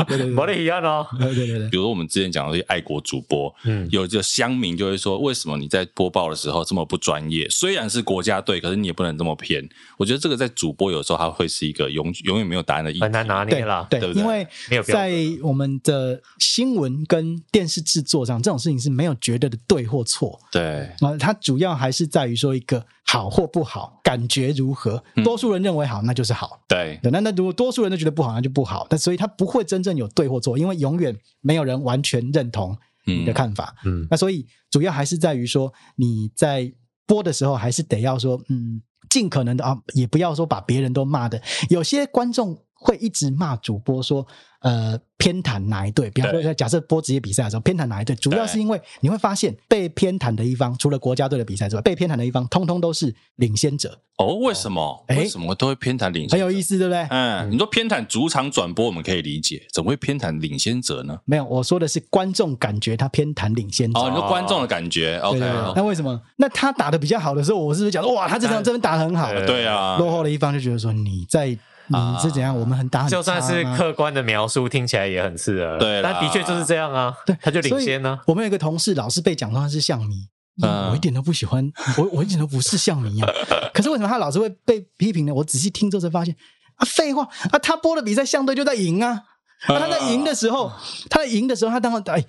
[0.07, 1.05] 对对对，我的一样哦。
[1.19, 7.45] 对对对，比如说我们之前讲的这些爱国主播，嗯，有就乡民就会说，为什么你在播报的时候这么不专业？
[7.49, 9.67] 虽然是国家队，可是你也不能这么偏。
[9.97, 13.85] 我觉得这个在主播有时候他会是一个永永远没有答案的议题，很难拿捏了。
[13.89, 14.47] 对对，因为
[14.85, 15.11] 在
[15.43, 20.39] 我们的新闻跟电视制作上，这种事情是没有绝对的对或错。
[20.53, 22.28] 对啊，它主要还是在。
[22.29, 25.03] 比如说一个好或不好，感觉如何？
[25.23, 26.61] 多数人认为好，那就是好。
[26.67, 28.85] 对，那那如果多数人都觉得不好，那就不好。
[28.87, 33.75] 但所以他不会真正有对或错，因为永远没有人完全认同你的看法。
[33.83, 36.71] 嗯，那所以主要还是在于说你在
[37.07, 41.41] 播的时候，还是得要说，嗯，尽可能的啊，也不要说把别人都骂的。
[41.69, 44.25] 有些观众会一直骂主播说。
[44.61, 46.09] 呃，偏袒哪一队？
[46.09, 48.13] 比方说，假设播职业比赛的时候，偏袒哪一队？
[48.17, 53.97] 主要是因为你会发现，被偏袒的一方，除了国家队的比赛之外，被偏袒的一方，通通都是领先者。
[54.17, 55.05] 哦，为什么？
[55.07, 56.33] 为什么都会偏袒领先者？
[56.33, 57.07] 很有意思，对不对？
[57.09, 61.17] 嗯，你说偏袒主场转播，我们可以理解，怎么会偏袒领先者呢？
[61.23, 63.97] 没有，我说的是观众感觉他偏袒领先者。
[63.97, 65.39] 哦，你说观众的感觉，OK。
[65.73, 66.21] 那为什么？
[66.35, 69.31] 那他打的比较好的时候，我是不是讲说，哇，他这场这边打得很好？
[69.47, 69.97] 对啊。
[69.97, 71.57] 落后的一方就觉得说，你在。
[71.89, 72.57] 你是怎样？
[72.57, 75.77] 我们很打很，就算是客观的描述，听起来也很刺耳。
[75.77, 77.13] 对，但的确就是这样啊。
[77.25, 78.19] 对，他就领先呢。
[78.27, 80.27] 我们有一个同事，老是被讲说他是象迷，
[80.61, 83.29] 嗯我一点都不喜欢，我 我一点都不是象迷啊。
[83.73, 85.33] 可是为什么他老是会被批评呢？
[85.33, 86.35] 我仔细听之后才发现，
[86.75, 89.23] 啊，废话啊，他播的比赛相对就在赢啊。
[89.61, 90.71] 他在赢的时候，
[91.09, 92.23] 他在赢的时候，他当然哎。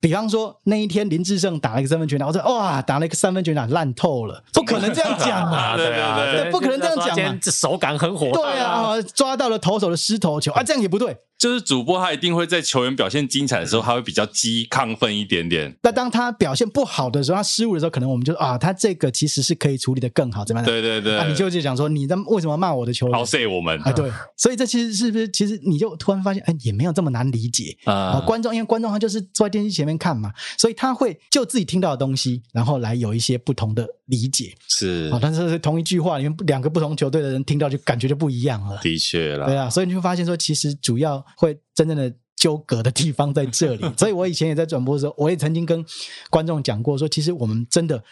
[0.00, 10.50] 比方说那一天林志胜打了一个三分全打，我说哇，打了一个三分全打烂透了， 不可能这样讲嘛， 对啊，对，不可能这样讲嘛，这手感很火，对啊，抓到了投手的失头球。
[10.52, 11.18] 啊，这样也不对。
[11.40, 15.74] 就是主播他一定会在球员表现精彩的时候，他会比较激亢奋一点点。
[15.82, 20.66] 那当他表现不好的时候，他失误的时候，可能我们就啊，他这个其实是可以处理的更好，怎么样？
[20.66, 21.16] 对对对。
[21.16, 23.18] 啊，你就就讲说，你在为什么骂我的球员？
[23.18, 24.12] 好 say 我们啊，对。
[24.36, 25.26] 所以这其实是不是？
[25.30, 28.22] 其实你就突然发现，哎，也没有这么难理解啊。
[28.26, 34.54] 观众因为观众他就是坐在电视前面看嘛，所以他会就自己听到的东西，然后来有一些不同的理解。
[34.68, 38.78] 是啊，但是同一句话因为两个不同球队的人听到就感觉就不一样了。
[38.82, 39.46] 的确啦。
[39.46, 41.58] 对啊，所以你会发现说，其实主要会。
[41.72, 45.82] 真正的纠葛的地方在这里， 所以我以前也在转播的时候，我也曾经跟
[46.28, 48.04] 观众讲过，说其实我们真的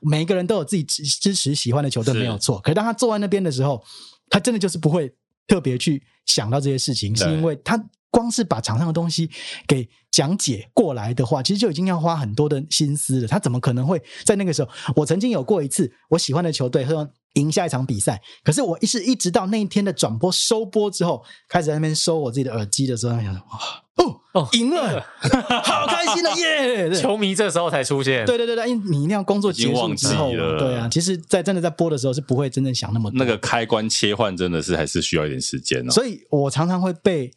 [0.00, 3.82] 每一个人都有自己支支持喜欢的球队没有错，可是当他坐在那边的时候，
[4.30, 5.12] 他真的就是不会
[5.48, 7.76] 特别去想到这些事情，是因为他
[8.10, 9.30] 光是把场上的东西
[9.66, 13.28] 给讲解过来的话，其实就已经要花很多的心思了。
[13.28, 14.70] 他怎么可能会在那个时候？
[14.96, 17.08] 我曾经有过一次，我喜欢的球队说。
[17.36, 23.58] 赢下一场比赛，可是我一是一直到那一天的转播收播之后，开始在那边收我自己的耳机的时候，想说哇
[23.96, 25.04] 哦哦赢了，
[25.62, 26.90] 好开心的耶！
[26.98, 33.18] 球迷这时候才出现，对对对对，因为你一定要工作结束之后，对啊，其实，在真的在播的时候是不会真正想那么多。
[33.18, 35.92] 那个开关切换真的是还是需要一点时间哦。
[35.92, 37.30] 所以我常常会被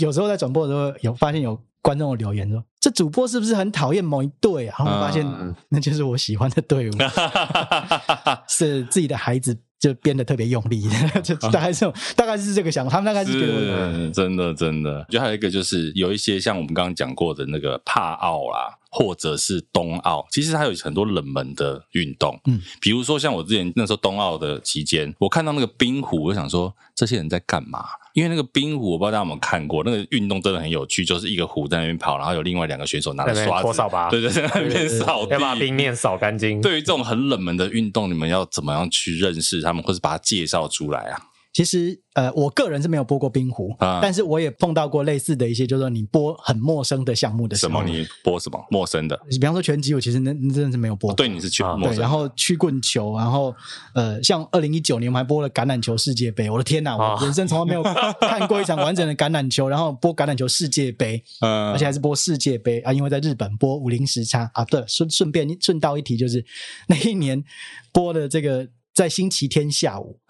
[0.00, 1.60] 有时候在转播的时候有发现有。
[1.84, 5.22] 观众留言说：“这主播是不是很讨厌某一队啊？”然后发现
[5.68, 6.92] 那就是我喜欢的队伍，
[8.48, 10.82] 是自己的孩子就编的特别用力，
[11.22, 15.04] 就大概这种，大概是这个想法，他们大概是觉得真的真的。
[15.10, 18.78] 就还有一个就是有一些像我们刚刚讲过的那个帕奥啦。
[18.96, 27.80] 或者是冬奥，其实它有很多冷门的运动，嗯，比如说像我之前那时候冬奥的期间，我看到那个冰壶，我就想说这些人在干嘛？
[28.14, 36.60] 因为那个冰壶，我不知道大家有没有看过，那个运动真的很有趣，就是一个壶在那边跑，然后有另外两个选手拿着刷子，扫把，对对，在那边扫把冰面扫干净。
[36.60, 41.20] 对于这种很冷门的运动，你们要怎么样去认识他们，或是把它介绍出来啊？
[41.54, 47.72] 其实，呃，我个人是没有播过冰壶，啊、但是我也碰到过类似的一些，就是说你播很陌生的项目的时候。
[47.72, 47.84] 什么？
[47.88, 48.58] 你播什么？
[48.70, 49.16] 陌生的？
[49.30, 51.14] 比方说拳击，我其实那真的是没有播过。
[51.14, 51.94] 对，你是去陌生。
[51.94, 53.54] 对，然后曲棍球，然后
[53.94, 56.50] 呃，像二零一九年我们还播了橄榄球世界杯。
[56.50, 57.84] 我的天哪，我人生从来没有
[58.20, 64.64] 看过一场完整的橄榄球，然后播橄榄球世界杯， 嗯，而且还是播世界杯啊，因为在日本播五零时差啊。
[64.64, 66.44] 对，顺顺便顺道一提，就是
[66.88, 67.44] 那一年
[67.92, 68.66] 播的这个。
[68.94, 70.20] 在星期天下午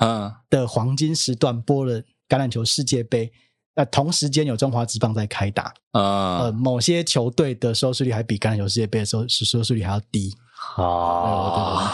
[0.48, 3.30] 的黄金时段播了橄榄球世界杯，
[3.74, 10.32] 那同时间有中华职棒在开打，呃，某些球队的收视率还比橄榄球世界杯的收收视率还要低。
[10.76, 11.92] 啊，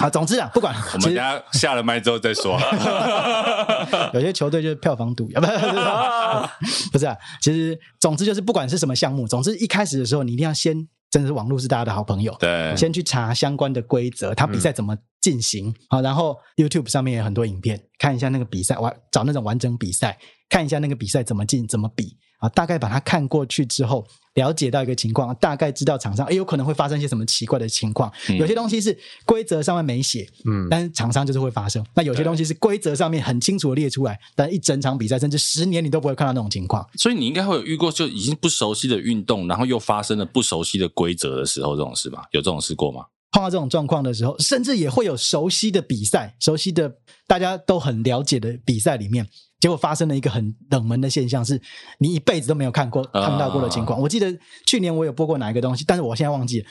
[0.00, 2.58] 啊，总之啊，不管我们家下了麦之后再说。
[4.12, 5.52] 有些球队就是票房毒，不是
[6.90, 10.88] 不是啊，其实总之就是不管是什么项目，总之一开始的时候你一定要先。
[11.10, 12.34] 真的是网络是大家的好朋友。
[12.38, 24.04] 对，先去查相关的规则，他比赛怎么进行好，嗯、然后 YouTube 上面有很多影片，看一下那个比赛，完找那种完整比赛，看一下那个比赛怎么进怎么比啊，大概把它看过去之后。
[24.34, 28.10] 了解到一个情况，大概知道场上诶有可能会发生一些什么奇怪的情况。
[28.28, 31.84] 嗯、有些东西是规则上面没写，嗯，但是厂商就是会发生。
[31.94, 36.88] 那有些东西是规则上面很清楚的列出来，但一整场比赛甚至十年你都不会看到那种情况。
[36.94, 42.22] 所以你应该会有遇过就已经不熟悉的运动，然后又发生了不熟悉的规则的时候，这种事吗？
[42.30, 43.04] 有这种事过吗？
[43.32, 46.94] 碰到这种状况的时候，甚至也会有熟悉的比赛，熟悉的
[47.26, 49.26] 大家都很了解的比赛里面，
[49.60, 51.60] 结果发生了一个很冷门的现象，是
[51.98, 54.00] 你一辈子都没有看过、看到过的情况。
[54.00, 54.36] 我记得
[54.66, 56.66] 去年我有播过哪一个东西，但是我现在忘记了，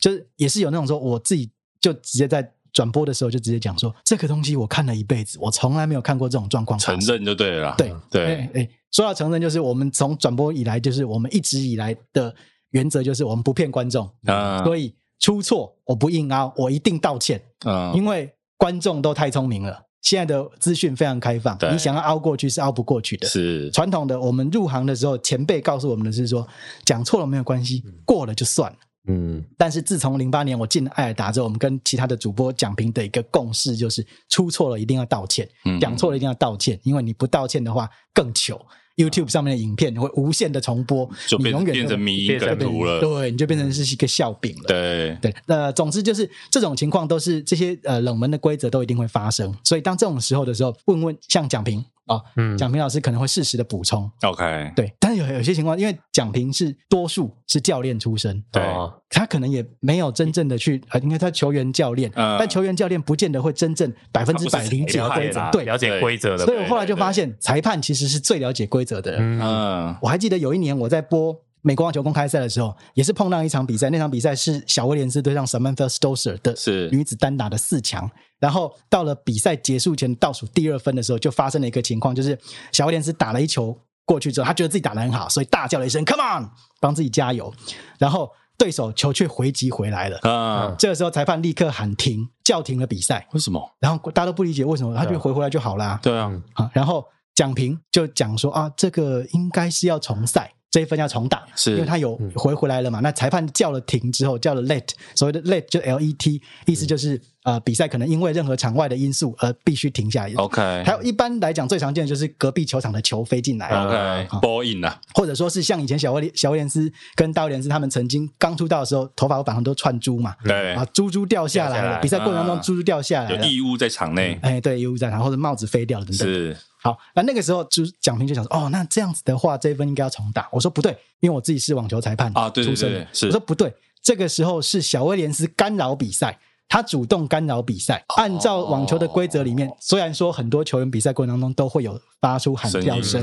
[0.00, 6.78] 就是也是有那种说，我自己就直接在转播的时候就直接讲说，这个东西我看了一辈子，我从来没有看过这种状况。
[6.78, 8.24] 承认就对了，对对。
[8.24, 12.34] 哎、欸，说到承认，就是我们从转播以来，就是我们一直以来的
[12.70, 14.94] 原则，就是我们不骗观众啊，所以。
[15.20, 17.40] 出错我不硬凹，我一定道歉。
[17.60, 23.26] 啊，因为观众都太聪明了，现在的资讯非常开放，你想要凹过去是凹不过去的。
[23.26, 26.46] 是传统的，我们入行的时候，前辈告诉我们的是说，
[26.84, 28.76] 讲错了没有关系，过了就算了。
[29.08, 35.48] 嗯，但是自从零八年我进艾尔达之后，我们跟其他的主播讲评的一个共识就是，出错了一定要道歉，
[35.80, 38.60] 讲错了一定要道歉，因为你不道歉的话更糗。
[38.96, 43.00] YouTube 上面的影片会无限的重播，就变永远变成迷因梗图了。
[43.00, 44.64] 对，你就变成是一个笑柄了。
[44.68, 51.64] 对对，呃，总之就是这种情况都是这些呃冷门的规则都一定会发生，所以当这种时候的时候，问问像讲
[52.06, 52.16] 评。
[52.16, 58.62] 哦，嗯，蒋平老师可能会适时的补充，OK，对，但是有有些情况，因为蒋平是多数是教练出身，对，
[59.08, 71.43] 他可能也没有真正的去，呃，因为他球员教练，嗯，但球员教练不见得会真正百分之百理解规则，对，了解规则的，所以我后来就发现，裁判其实是最了解规则的人，嗯，我还记得有一年我在播。
[71.66, 73.88] 美国网球公开赛的时候，也是碰到一场比赛。
[73.88, 76.54] 那场比赛是小威廉斯对上 Samantha Stosur 的
[76.90, 78.08] 女子单打的四强。
[78.38, 82.38] 然后到了比赛结束前倒数第二分的时候，就发生了一个情况，就是
[82.70, 86.50] 小威廉斯打了一球过去之后，他觉得自己打得很好，所以大叫了一声 “Come on”，
[86.80, 87.50] 帮自己加油。
[87.98, 90.18] 然后对手球却回击回来了。
[90.30, 90.74] 啊！
[90.78, 93.26] 这个时候裁判立刻喊停，叫停了比赛。
[93.32, 93.74] 为什么？
[93.80, 95.98] 然后大家都不理解为什么，他就回回来就好啦。
[96.02, 96.30] 对啊。
[96.52, 97.02] 好，然后
[97.34, 100.52] 讲评就讲说啊，这个应该是要重赛。
[100.74, 102.98] 这一分要重打，是因为他有回回来了嘛？
[102.98, 110.34] 嗯、那裁判叫了停之后，叫了 let，所谓的 let 就 L E T，意思就是、嗯、呃比赛可能因为任何场外的因素而必须停下来。
[110.34, 113.68] OK，还有一般来讲最常见的就是隔壁球场的球飞进来。
[113.68, 120.34] OK，ball in 啊，或者说是像以前小威小威廉斯跟大威廉斯他们曾经刚出道的时候，头发会绑很多串珠嘛？
[120.44, 124.38] 对啊，珠珠掉下来了，来比赛过程当中珠珠掉下来了，有异物在场内。
[124.42, 126.26] 哎，对，异物在场，或者帽子飞掉了等等。
[126.26, 126.56] 是。
[126.82, 130.48] 好，那那个时候就蒋平就想说，哦，那这样子的话，这一分应该要重打。
[130.52, 133.26] 我说不对，因为我自己是网球裁判啊，对对对，是。
[133.26, 133.72] 我说不对，
[134.02, 136.38] 这个时候是小威廉斯干扰比赛，
[136.68, 138.04] 他主动干扰比赛。
[138.16, 143.22] 按照网球的规则里面，哦、虽然说很多球员比赛过程当中都会有发出喊叫声，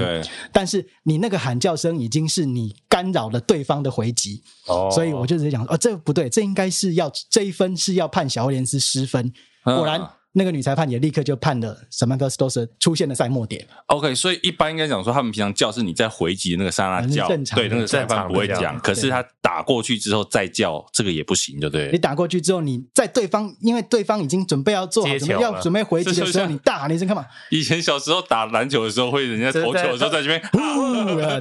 [0.52, 9.32] 但是你那个喊叫声已经是你干扰了对方的回击，哦，所以我就直接讲，哦，这个不对，这应该是要这一分是要判小威廉斯失分。
[9.64, 10.02] 果然。
[10.34, 13.68] 那个女裁判也立刻就判了 Samantha Stosur 出现了赛末点。
[13.88, 18.80] OK，所以一般应该讲说，他们平常叫是你在回击那个刹那叫，对，那个裁判不会讲。
[18.80, 21.90] 可是他打过去之后再叫，这个也不行，对不对？
[21.92, 27.26] 你打过去之后，你在对方，因为对方已经准备要做好，准备要准备回击的时候，你大喊一声干嘛？
[27.50, 30.42] 以前小时候打篮球的时候，会人家投球的时候在这边，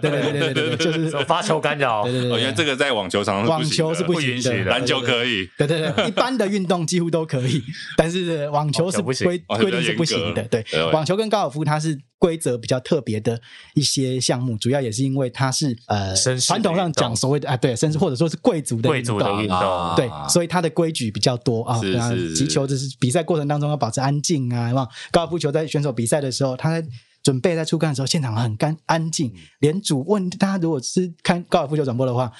[0.00, 2.02] 对对对对对，就是发球干扰。
[2.02, 5.48] 对对对，因为这个在网球场上网球是不允许的，篮球可以。
[5.56, 7.62] 对对对，一般的运动几乎都可以，
[7.96, 10.44] 但是网球是规规定是不行的。
[10.44, 13.40] 对，网球跟高尔夫它是规则比较特别的
[13.74, 19.18] 一些项目，主要也是因为它是呃传统上讲所谓的啊，对，甚至或者说是贵族的运动，
[19.96, 21.80] 对，所以它的规矩比较多啊。
[21.80, 22.34] 是是是。
[22.34, 24.86] 击球就是比赛过程当中要保持安静啊，是吧？
[25.10, 26.86] 高尔夫球在选手比赛的时候，他在
[27.22, 32.30] 准备在出杆的时候，现场很干安静，连主问大家如果是看高尔夫球转播的话，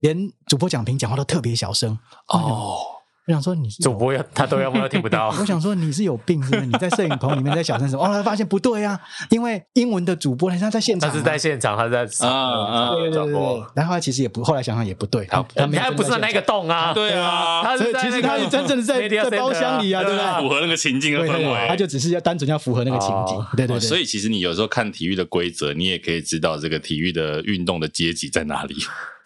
[0.00, 2.78] 连主播讲评讲话都特别小声哦。
[3.26, 5.34] 我想说你是主播要 他都要不要听不到。
[5.40, 6.66] 我想说你是有病是不是？
[6.66, 8.06] 你在摄影棚里面在小声什么？
[8.06, 8.98] 后来发现不对啊，
[9.30, 13.32] 因为英文的主播人家在现场，他是在现场，他在啊啊对对对。
[13.74, 16.94] 然后他其实也不，后来想想也不对，他他还不是在那个洞啊？
[16.94, 20.42] 对啊，他是其实他是真正的在在包厢里啊，对不对？
[20.42, 23.44] 符合那个情境的氛围，他就只是要单纯要符合那个情景。
[23.56, 23.80] 对对对。
[23.80, 28.76] 所以其实你有时候看体育的规则，你也可以知道这个体育的运动的阶级在哪里。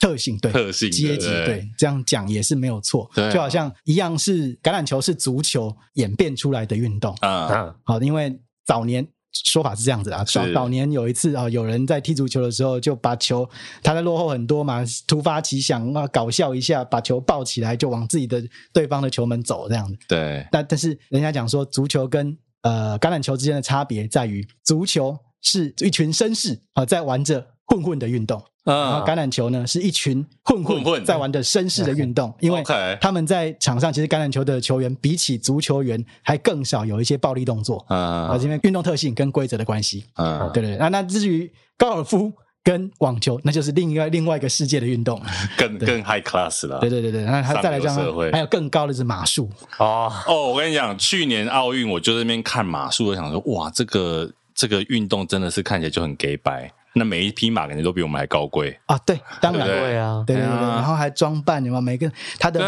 [0.00, 3.08] 特性对，特性阶级对，这样讲也是没有错。
[3.14, 7.72] 对，就好像一样是橄榄球是足球演变出来的运动啊。
[7.84, 13.48] 好，因为早年说法是这样子啊，早早年有一次啊，有人在踢足球的时候就把球，
[13.82, 18.42] 他在落后很多嘛，突发奇想啊，搞笑一下，把球抱起来就往自己的
[18.72, 19.96] 对方的球门走这样子。
[20.08, 28.42] 对，但但是人家讲说足球跟呃橄榄球之间的差别在于，足球是一群绅士啊在玩着混混的运动。
[28.62, 32.62] 然后橄榄球呢，是一群混混在玩的绅士的运动，因为
[33.00, 37.82] 他们在场上其实橄榄球的球员比起足球员还更少有一些暴力动作。
[37.88, 40.04] 啊，因为运动特性跟规则的关系。
[40.12, 40.76] 啊，对对。
[40.76, 42.30] 那那至于高尔夫
[42.62, 45.20] 跟网球，那就是另外另外一个世界的运动，
[45.56, 46.78] 更更 high class 了。
[46.80, 47.96] 对对对对，那他再来讲，
[48.30, 49.50] 还有更高的是马术。
[49.78, 50.12] 哦。
[50.28, 56.70] 哦，我跟你讲，去年奥运我就在那边看马术，我想说哇，这个这个运动真的是看起来就很给白。
[56.94, 58.98] 那每一匹马肯定都比我们还高贵啊！
[59.06, 61.80] 对，当然对啊，对对对，然后还装扮，有没有？
[61.80, 62.60] 每个它的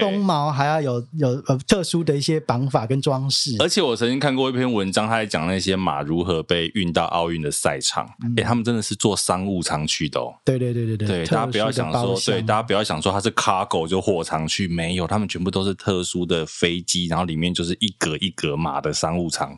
[0.00, 3.56] 鬃毛还要有有呃特殊的一些绑法跟装饰。
[3.58, 8.06] 而且我曾经看过一篇文章，他在讲那些马如何被运到奥运的赛场。
[8.36, 10.34] 哎，他们真的是坐商务舱去的哦。
[10.44, 19.56] 对对对对对，对大家不要想说，对大家不要想说它是 cargo 就货舱去，没有，他们全部都是特殊的飞机，然后里面就是一格一格马的商务舱，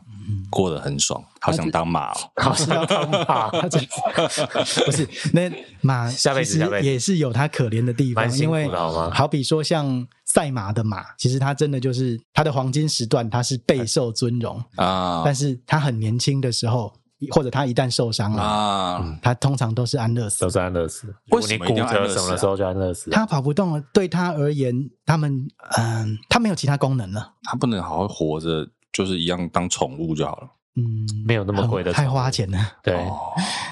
[0.49, 3.49] 过得很爽，好想当马哦，好想当马，
[4.85, 5.51] 不是，那
[5.81, 8.69] 马其实也是有它可怜的地方，因为
[9.11, 15.21] 好比说像赛马的马，其实它真的就是它的黄金时段，它是备受尊荣啊。
[15.25, 16.93] 但是它很年轻的时候，
[17.31, 21.13] 或者它一旦受伤了啊，它通常都是安乐死，都是安乐死。
[21.31, 23.09] 为什么骨折什么的时候就安乐死？
[23.09, 25.47] 它跑不动了，对它而言，他们
[25.77, 30.47] 嗯，它没有其他功能了，它不能好好活着，就是一样当宠物就好了。
[30.75, 32.57] 嗯，没有那么贵的，太花钱了。
[32.81, 32.95] 对，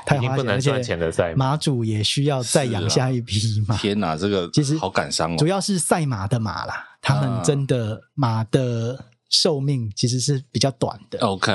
[0.05, 3.75] 太花钱，不能赚钱的赛马主也需要再养下一匹马。
[3.77, 5.35] 天哪，这个其实好感伤哦。
[5.37, 11.17] 主要是赛马的马啦，他们真的马的寿命其实是比较短的。
[11.25, 11.51] OK，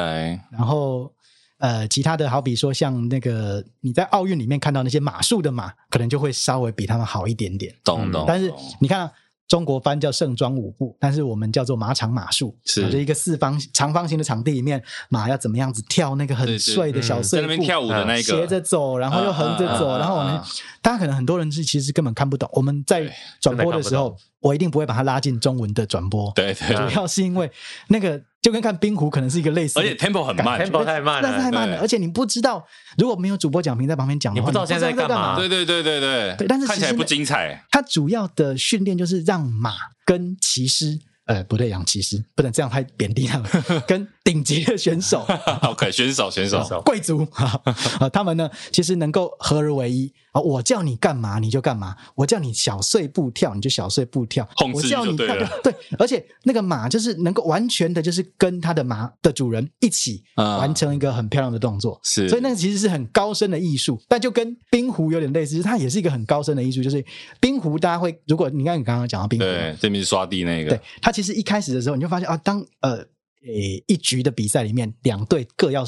[0.51, 1.13] 然后
[1.59, 7.73] 呃，其他的好比说像那个你在奥运里面看到那些马术的马，可能就会稍微比他们好一点点。
[7.85, 8.25] 懂懂。
[8.27, 9.09] 但是你看。
[9.49, 12.91] 中国翻叫盛装舞步，但是我们叫做马场马术，是。
[12.91, 20.41] 就一个四方长方形的场地里面，马要怎么样子跳那个很帅的小碎步，在那边跳舞的那个，斜着走，然后又横着走，然后我们
[20.83, 27.51] 大家可能很多人是其实根本看不懂，我们在转播的时候，我一定不会把它拉进中文的转播，对对，主要是因为
[27.89, 28.21] 那个。
[28.47, 32.65] 就跟看冰壶可能是一个类似，而且 tempo 很慢，tempo 太慢了，但是太慢了，而且你不知道，
[32.97, 35.35] 如果没有主播讲评在旁边讲话，你不知道现在在干嘛。
[35.35, 36.01] 对对对对
[36.39, 37.61] 对，但是看起来不精彩。
[37.73, 39.73] 它主要的训练就是让马
[40.05, 41.01] 跟骑师。
[41.25, 43.51] 呃，不对，养骑师不能这样太贬低他们。
[43.85, 45.25] 跟顶级的选手，
[45.63, 50.41] OK，选手选手 贵族 啊，他们呢，其实能够合而为一啊。
[50.41, 55.49] 我叫你干嘛你就干嘛，我叫你小碎步跳你就小碎步跳，控制就对了。
[55.63, 61.99] 对，而且那个马就是能够完全的，就是跟他的马的主人一起完成一个很漂亮的动作。
[62.03, 66.83] 是，所以那个其实是很高深的艺术，但就跟冰壶有点类似，它也是一个很高深的艺术。
[66.83, 67.05] 就是
[67.41, 71.11] 冰壶，大家会，如果你看你刚刚讲到冰壶，对，这边是刷地那个，对，它。
[71.17, 73.03] 其实一开始的时候，你就发现啊，当呃
[73.47, 75.85] 诶一局的比赛里面，两队各要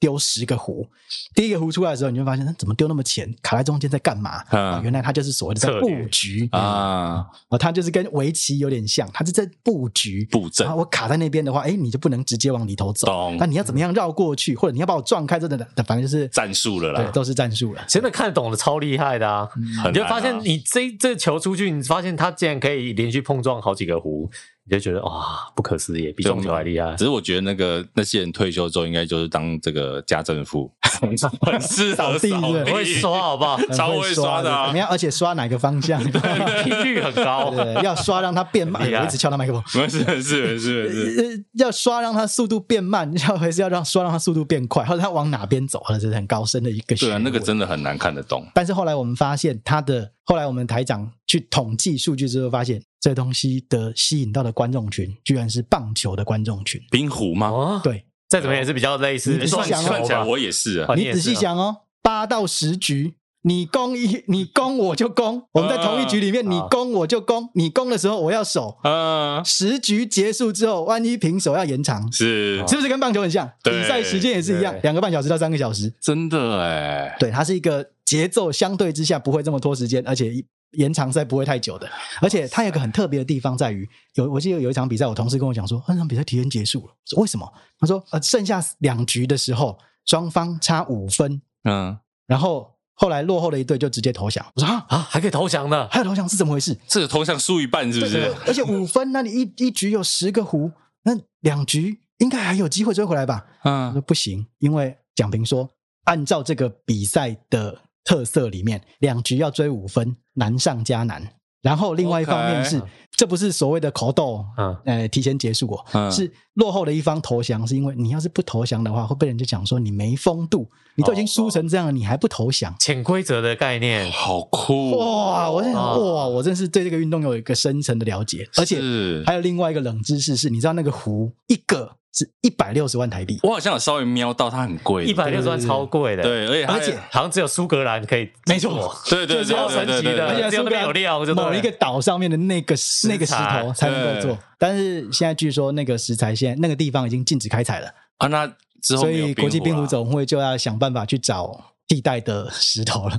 [0.00, 0.84] 丢十个壶，
[1.32, 4.42] 第一个壶出来的时候，你就发现它怎么丢那么浅，卡在中间在干嘛？
[4.48, 10.66] 啊，原来它就是所谓的在布局啊，哦，它就是跟围棋有点像，它是在布局布阵。
[10.76, 17.84] 我卡在那边的话，哎，你就不能直接往里头走，那你要怎么样绕过去，或者你要把我撞开，真的，反正就是战术了啦，对，都是战术了。
[17.86, 19.48] 真的看得懂的超厉害的啊！
[19.86, 24.28] 你就发现你这这球出去，你发现它竟然可以连续碰撞好几个壶。
[24.72, 26.96] 你就觉得哇，不可思议，比中球还厉害。
[26.96, 31.14] 只是我觉得那个那些人退休之后，应该就是当这个家政妇，很
[31.60, 32.32] 适合扫地，
[32.64, 33.60] 会刷好不好？
[33.74, 34.88] 超会刷的，怎么样？
[34.88, 36.02] 而且刷哪个方向？
[36.02, 37.52] 频率很高，
[37.82, 38.82] 要刷让它变慢。
[38.90, 41.44] 我一直敲到麦克风，没事没事没事没事。
[41.58, 45.82] 要刷让它速度变慢，要还是要让刷让它速度变快，或者它往哪边走？
[45.90, 46.96] 这是很高深的一个。
[46.96, 48.46] 对啊，那个真的很难看得懂。
[48.54, 52.82] 但是后来我们发现，它的后来我们台长去统计数据之后发现。
[53.02, 56.80] 这东西的吸引到的观众群，居然是棒球的观众群。
[56.88, 57.48] 冰壶吗？
[57.48, 59.36] 哦，对，再怎么也是比较类似。
[59.36, 59.72] 你算起
[60.12, 60.94] 来，我也是啊。
[60.94, 65.42] 你仔细想哦，八到十局，你攻一，你攻我就攻。
[65.50, 67.50] 我们在同一局里面，你攻我就攻。
[67.54, 68.78] 你攻的时候我要守。
[68.84, 69.44] 嗯。
[69.44, 73.50] 十局结束之后，万一平手要延长，是是不是跟棒球很像？
[73.64, 75.92] 比赛时间也是一样，两个半小时到三个小时。
[76.00, 77.16] 真的哎。
[77.18, 80.46] 对，它是一个节奏相对之下不会这么拖时间，而且一。
[80.72, 81.88] 延长赛不会太久的，
[82.20, 87.46] 而且它有个很特别的地方在于，有我记得有一场比赛，我同事跟我讲说，那场比赛提前结束了，说为什么？
[87.78, 94.44] 他说呃，剩下两局的时候，双方差五分，嗯，然后后来落后的一队就直接投降。
[94.54, 95.86] 我说啊啊，还可以投降的？
[95.88, 96.74] 还有投降是怎么回事？
[96.88, 98.34] 这个投降输一半是不是？
[98.46, 103.44] 而且五分，那你一一局有十个壶，那两局应该还有机会追回来吧？
[103.64, 105.68] 嗯，说不行，因为蒋平说，
[106.04, 107.78] 按照这个比赛的。
[108.04, 111.34] 特色里面，两局要追五分，难上加难。
[111.62, 112.88] 然后另外一方面是，Okay.
[113.12, 122.74] 这不是所谓的口斗，嗯，呃，提前结束过，嗯，是落后的一方投降，是因为你要是不投降的话，会被人家讲说你没风度，你都已经输成这样了，哦，你还不投降？
[122.80, 125.48] 潜规则的概念，好酷哇！
[125.48, 128.80] 我真哇，我真是对这个运动有一个深层的了解，而且
[129.24, 131.98] 还有另外一个冷知识是，你知道那个壶一个。
[132.12, 142.74] 是一百六十万台币，我好像有稍微瞄到，它很贵，一百六十万超贵的，对，而且而且好像只有苏格兰可以，没错，对对对，超神奇的，而且只有那边有料，某一个岛上面的那个
[143.08, 147.88] 那个石头才能够做，但是现在据说那个石材现在那个地方已经禁止开采了。
[148.18, 148.46] 啊，那
[148.82, 153.18] 之后，所以国际冰壶总会就要想办法去找替代的石头了。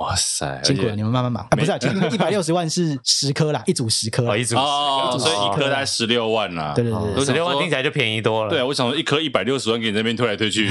[0.00, 1.46] 哇塞，辛苦了，你们慢慢忙。
[1.50, 1.70] 不是，
[2.10, 6.72] 一百六十万是十颗啦，一组十颗，一组哦，所以一颗大概十六万啦。
[6.74, 8.50] 对对对，十六万听起来就便宜多了。
[8.50, 10.70] 对啊，我想说一颗一百六十万给你那边推来推去，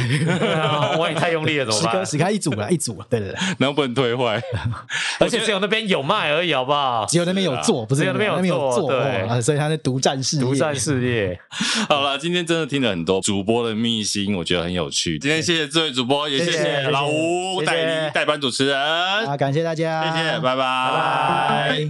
[0.98, 1.94] 万一太用力了怎么办？
[1.94, 4.42] 十颗十颗一组啦，一组，对对对，然后不能推坏，
[5.22, 7.06] 而且只有那边有卖而已，好不好？
[7.08, 11.40] 只有那边有做，不是那边有做，对，所以他是独占事业，独占事业。
[11.88, 15.20] 好了，今天真的听了很多主播的秘辛，我觉得很有趣。
[15.20, 18.80] 今天谢谢这位主播，也谢谢老吴代理代班主持人，
[19.26, 21.90] 啊，感谢大家，谢谢，拜拜。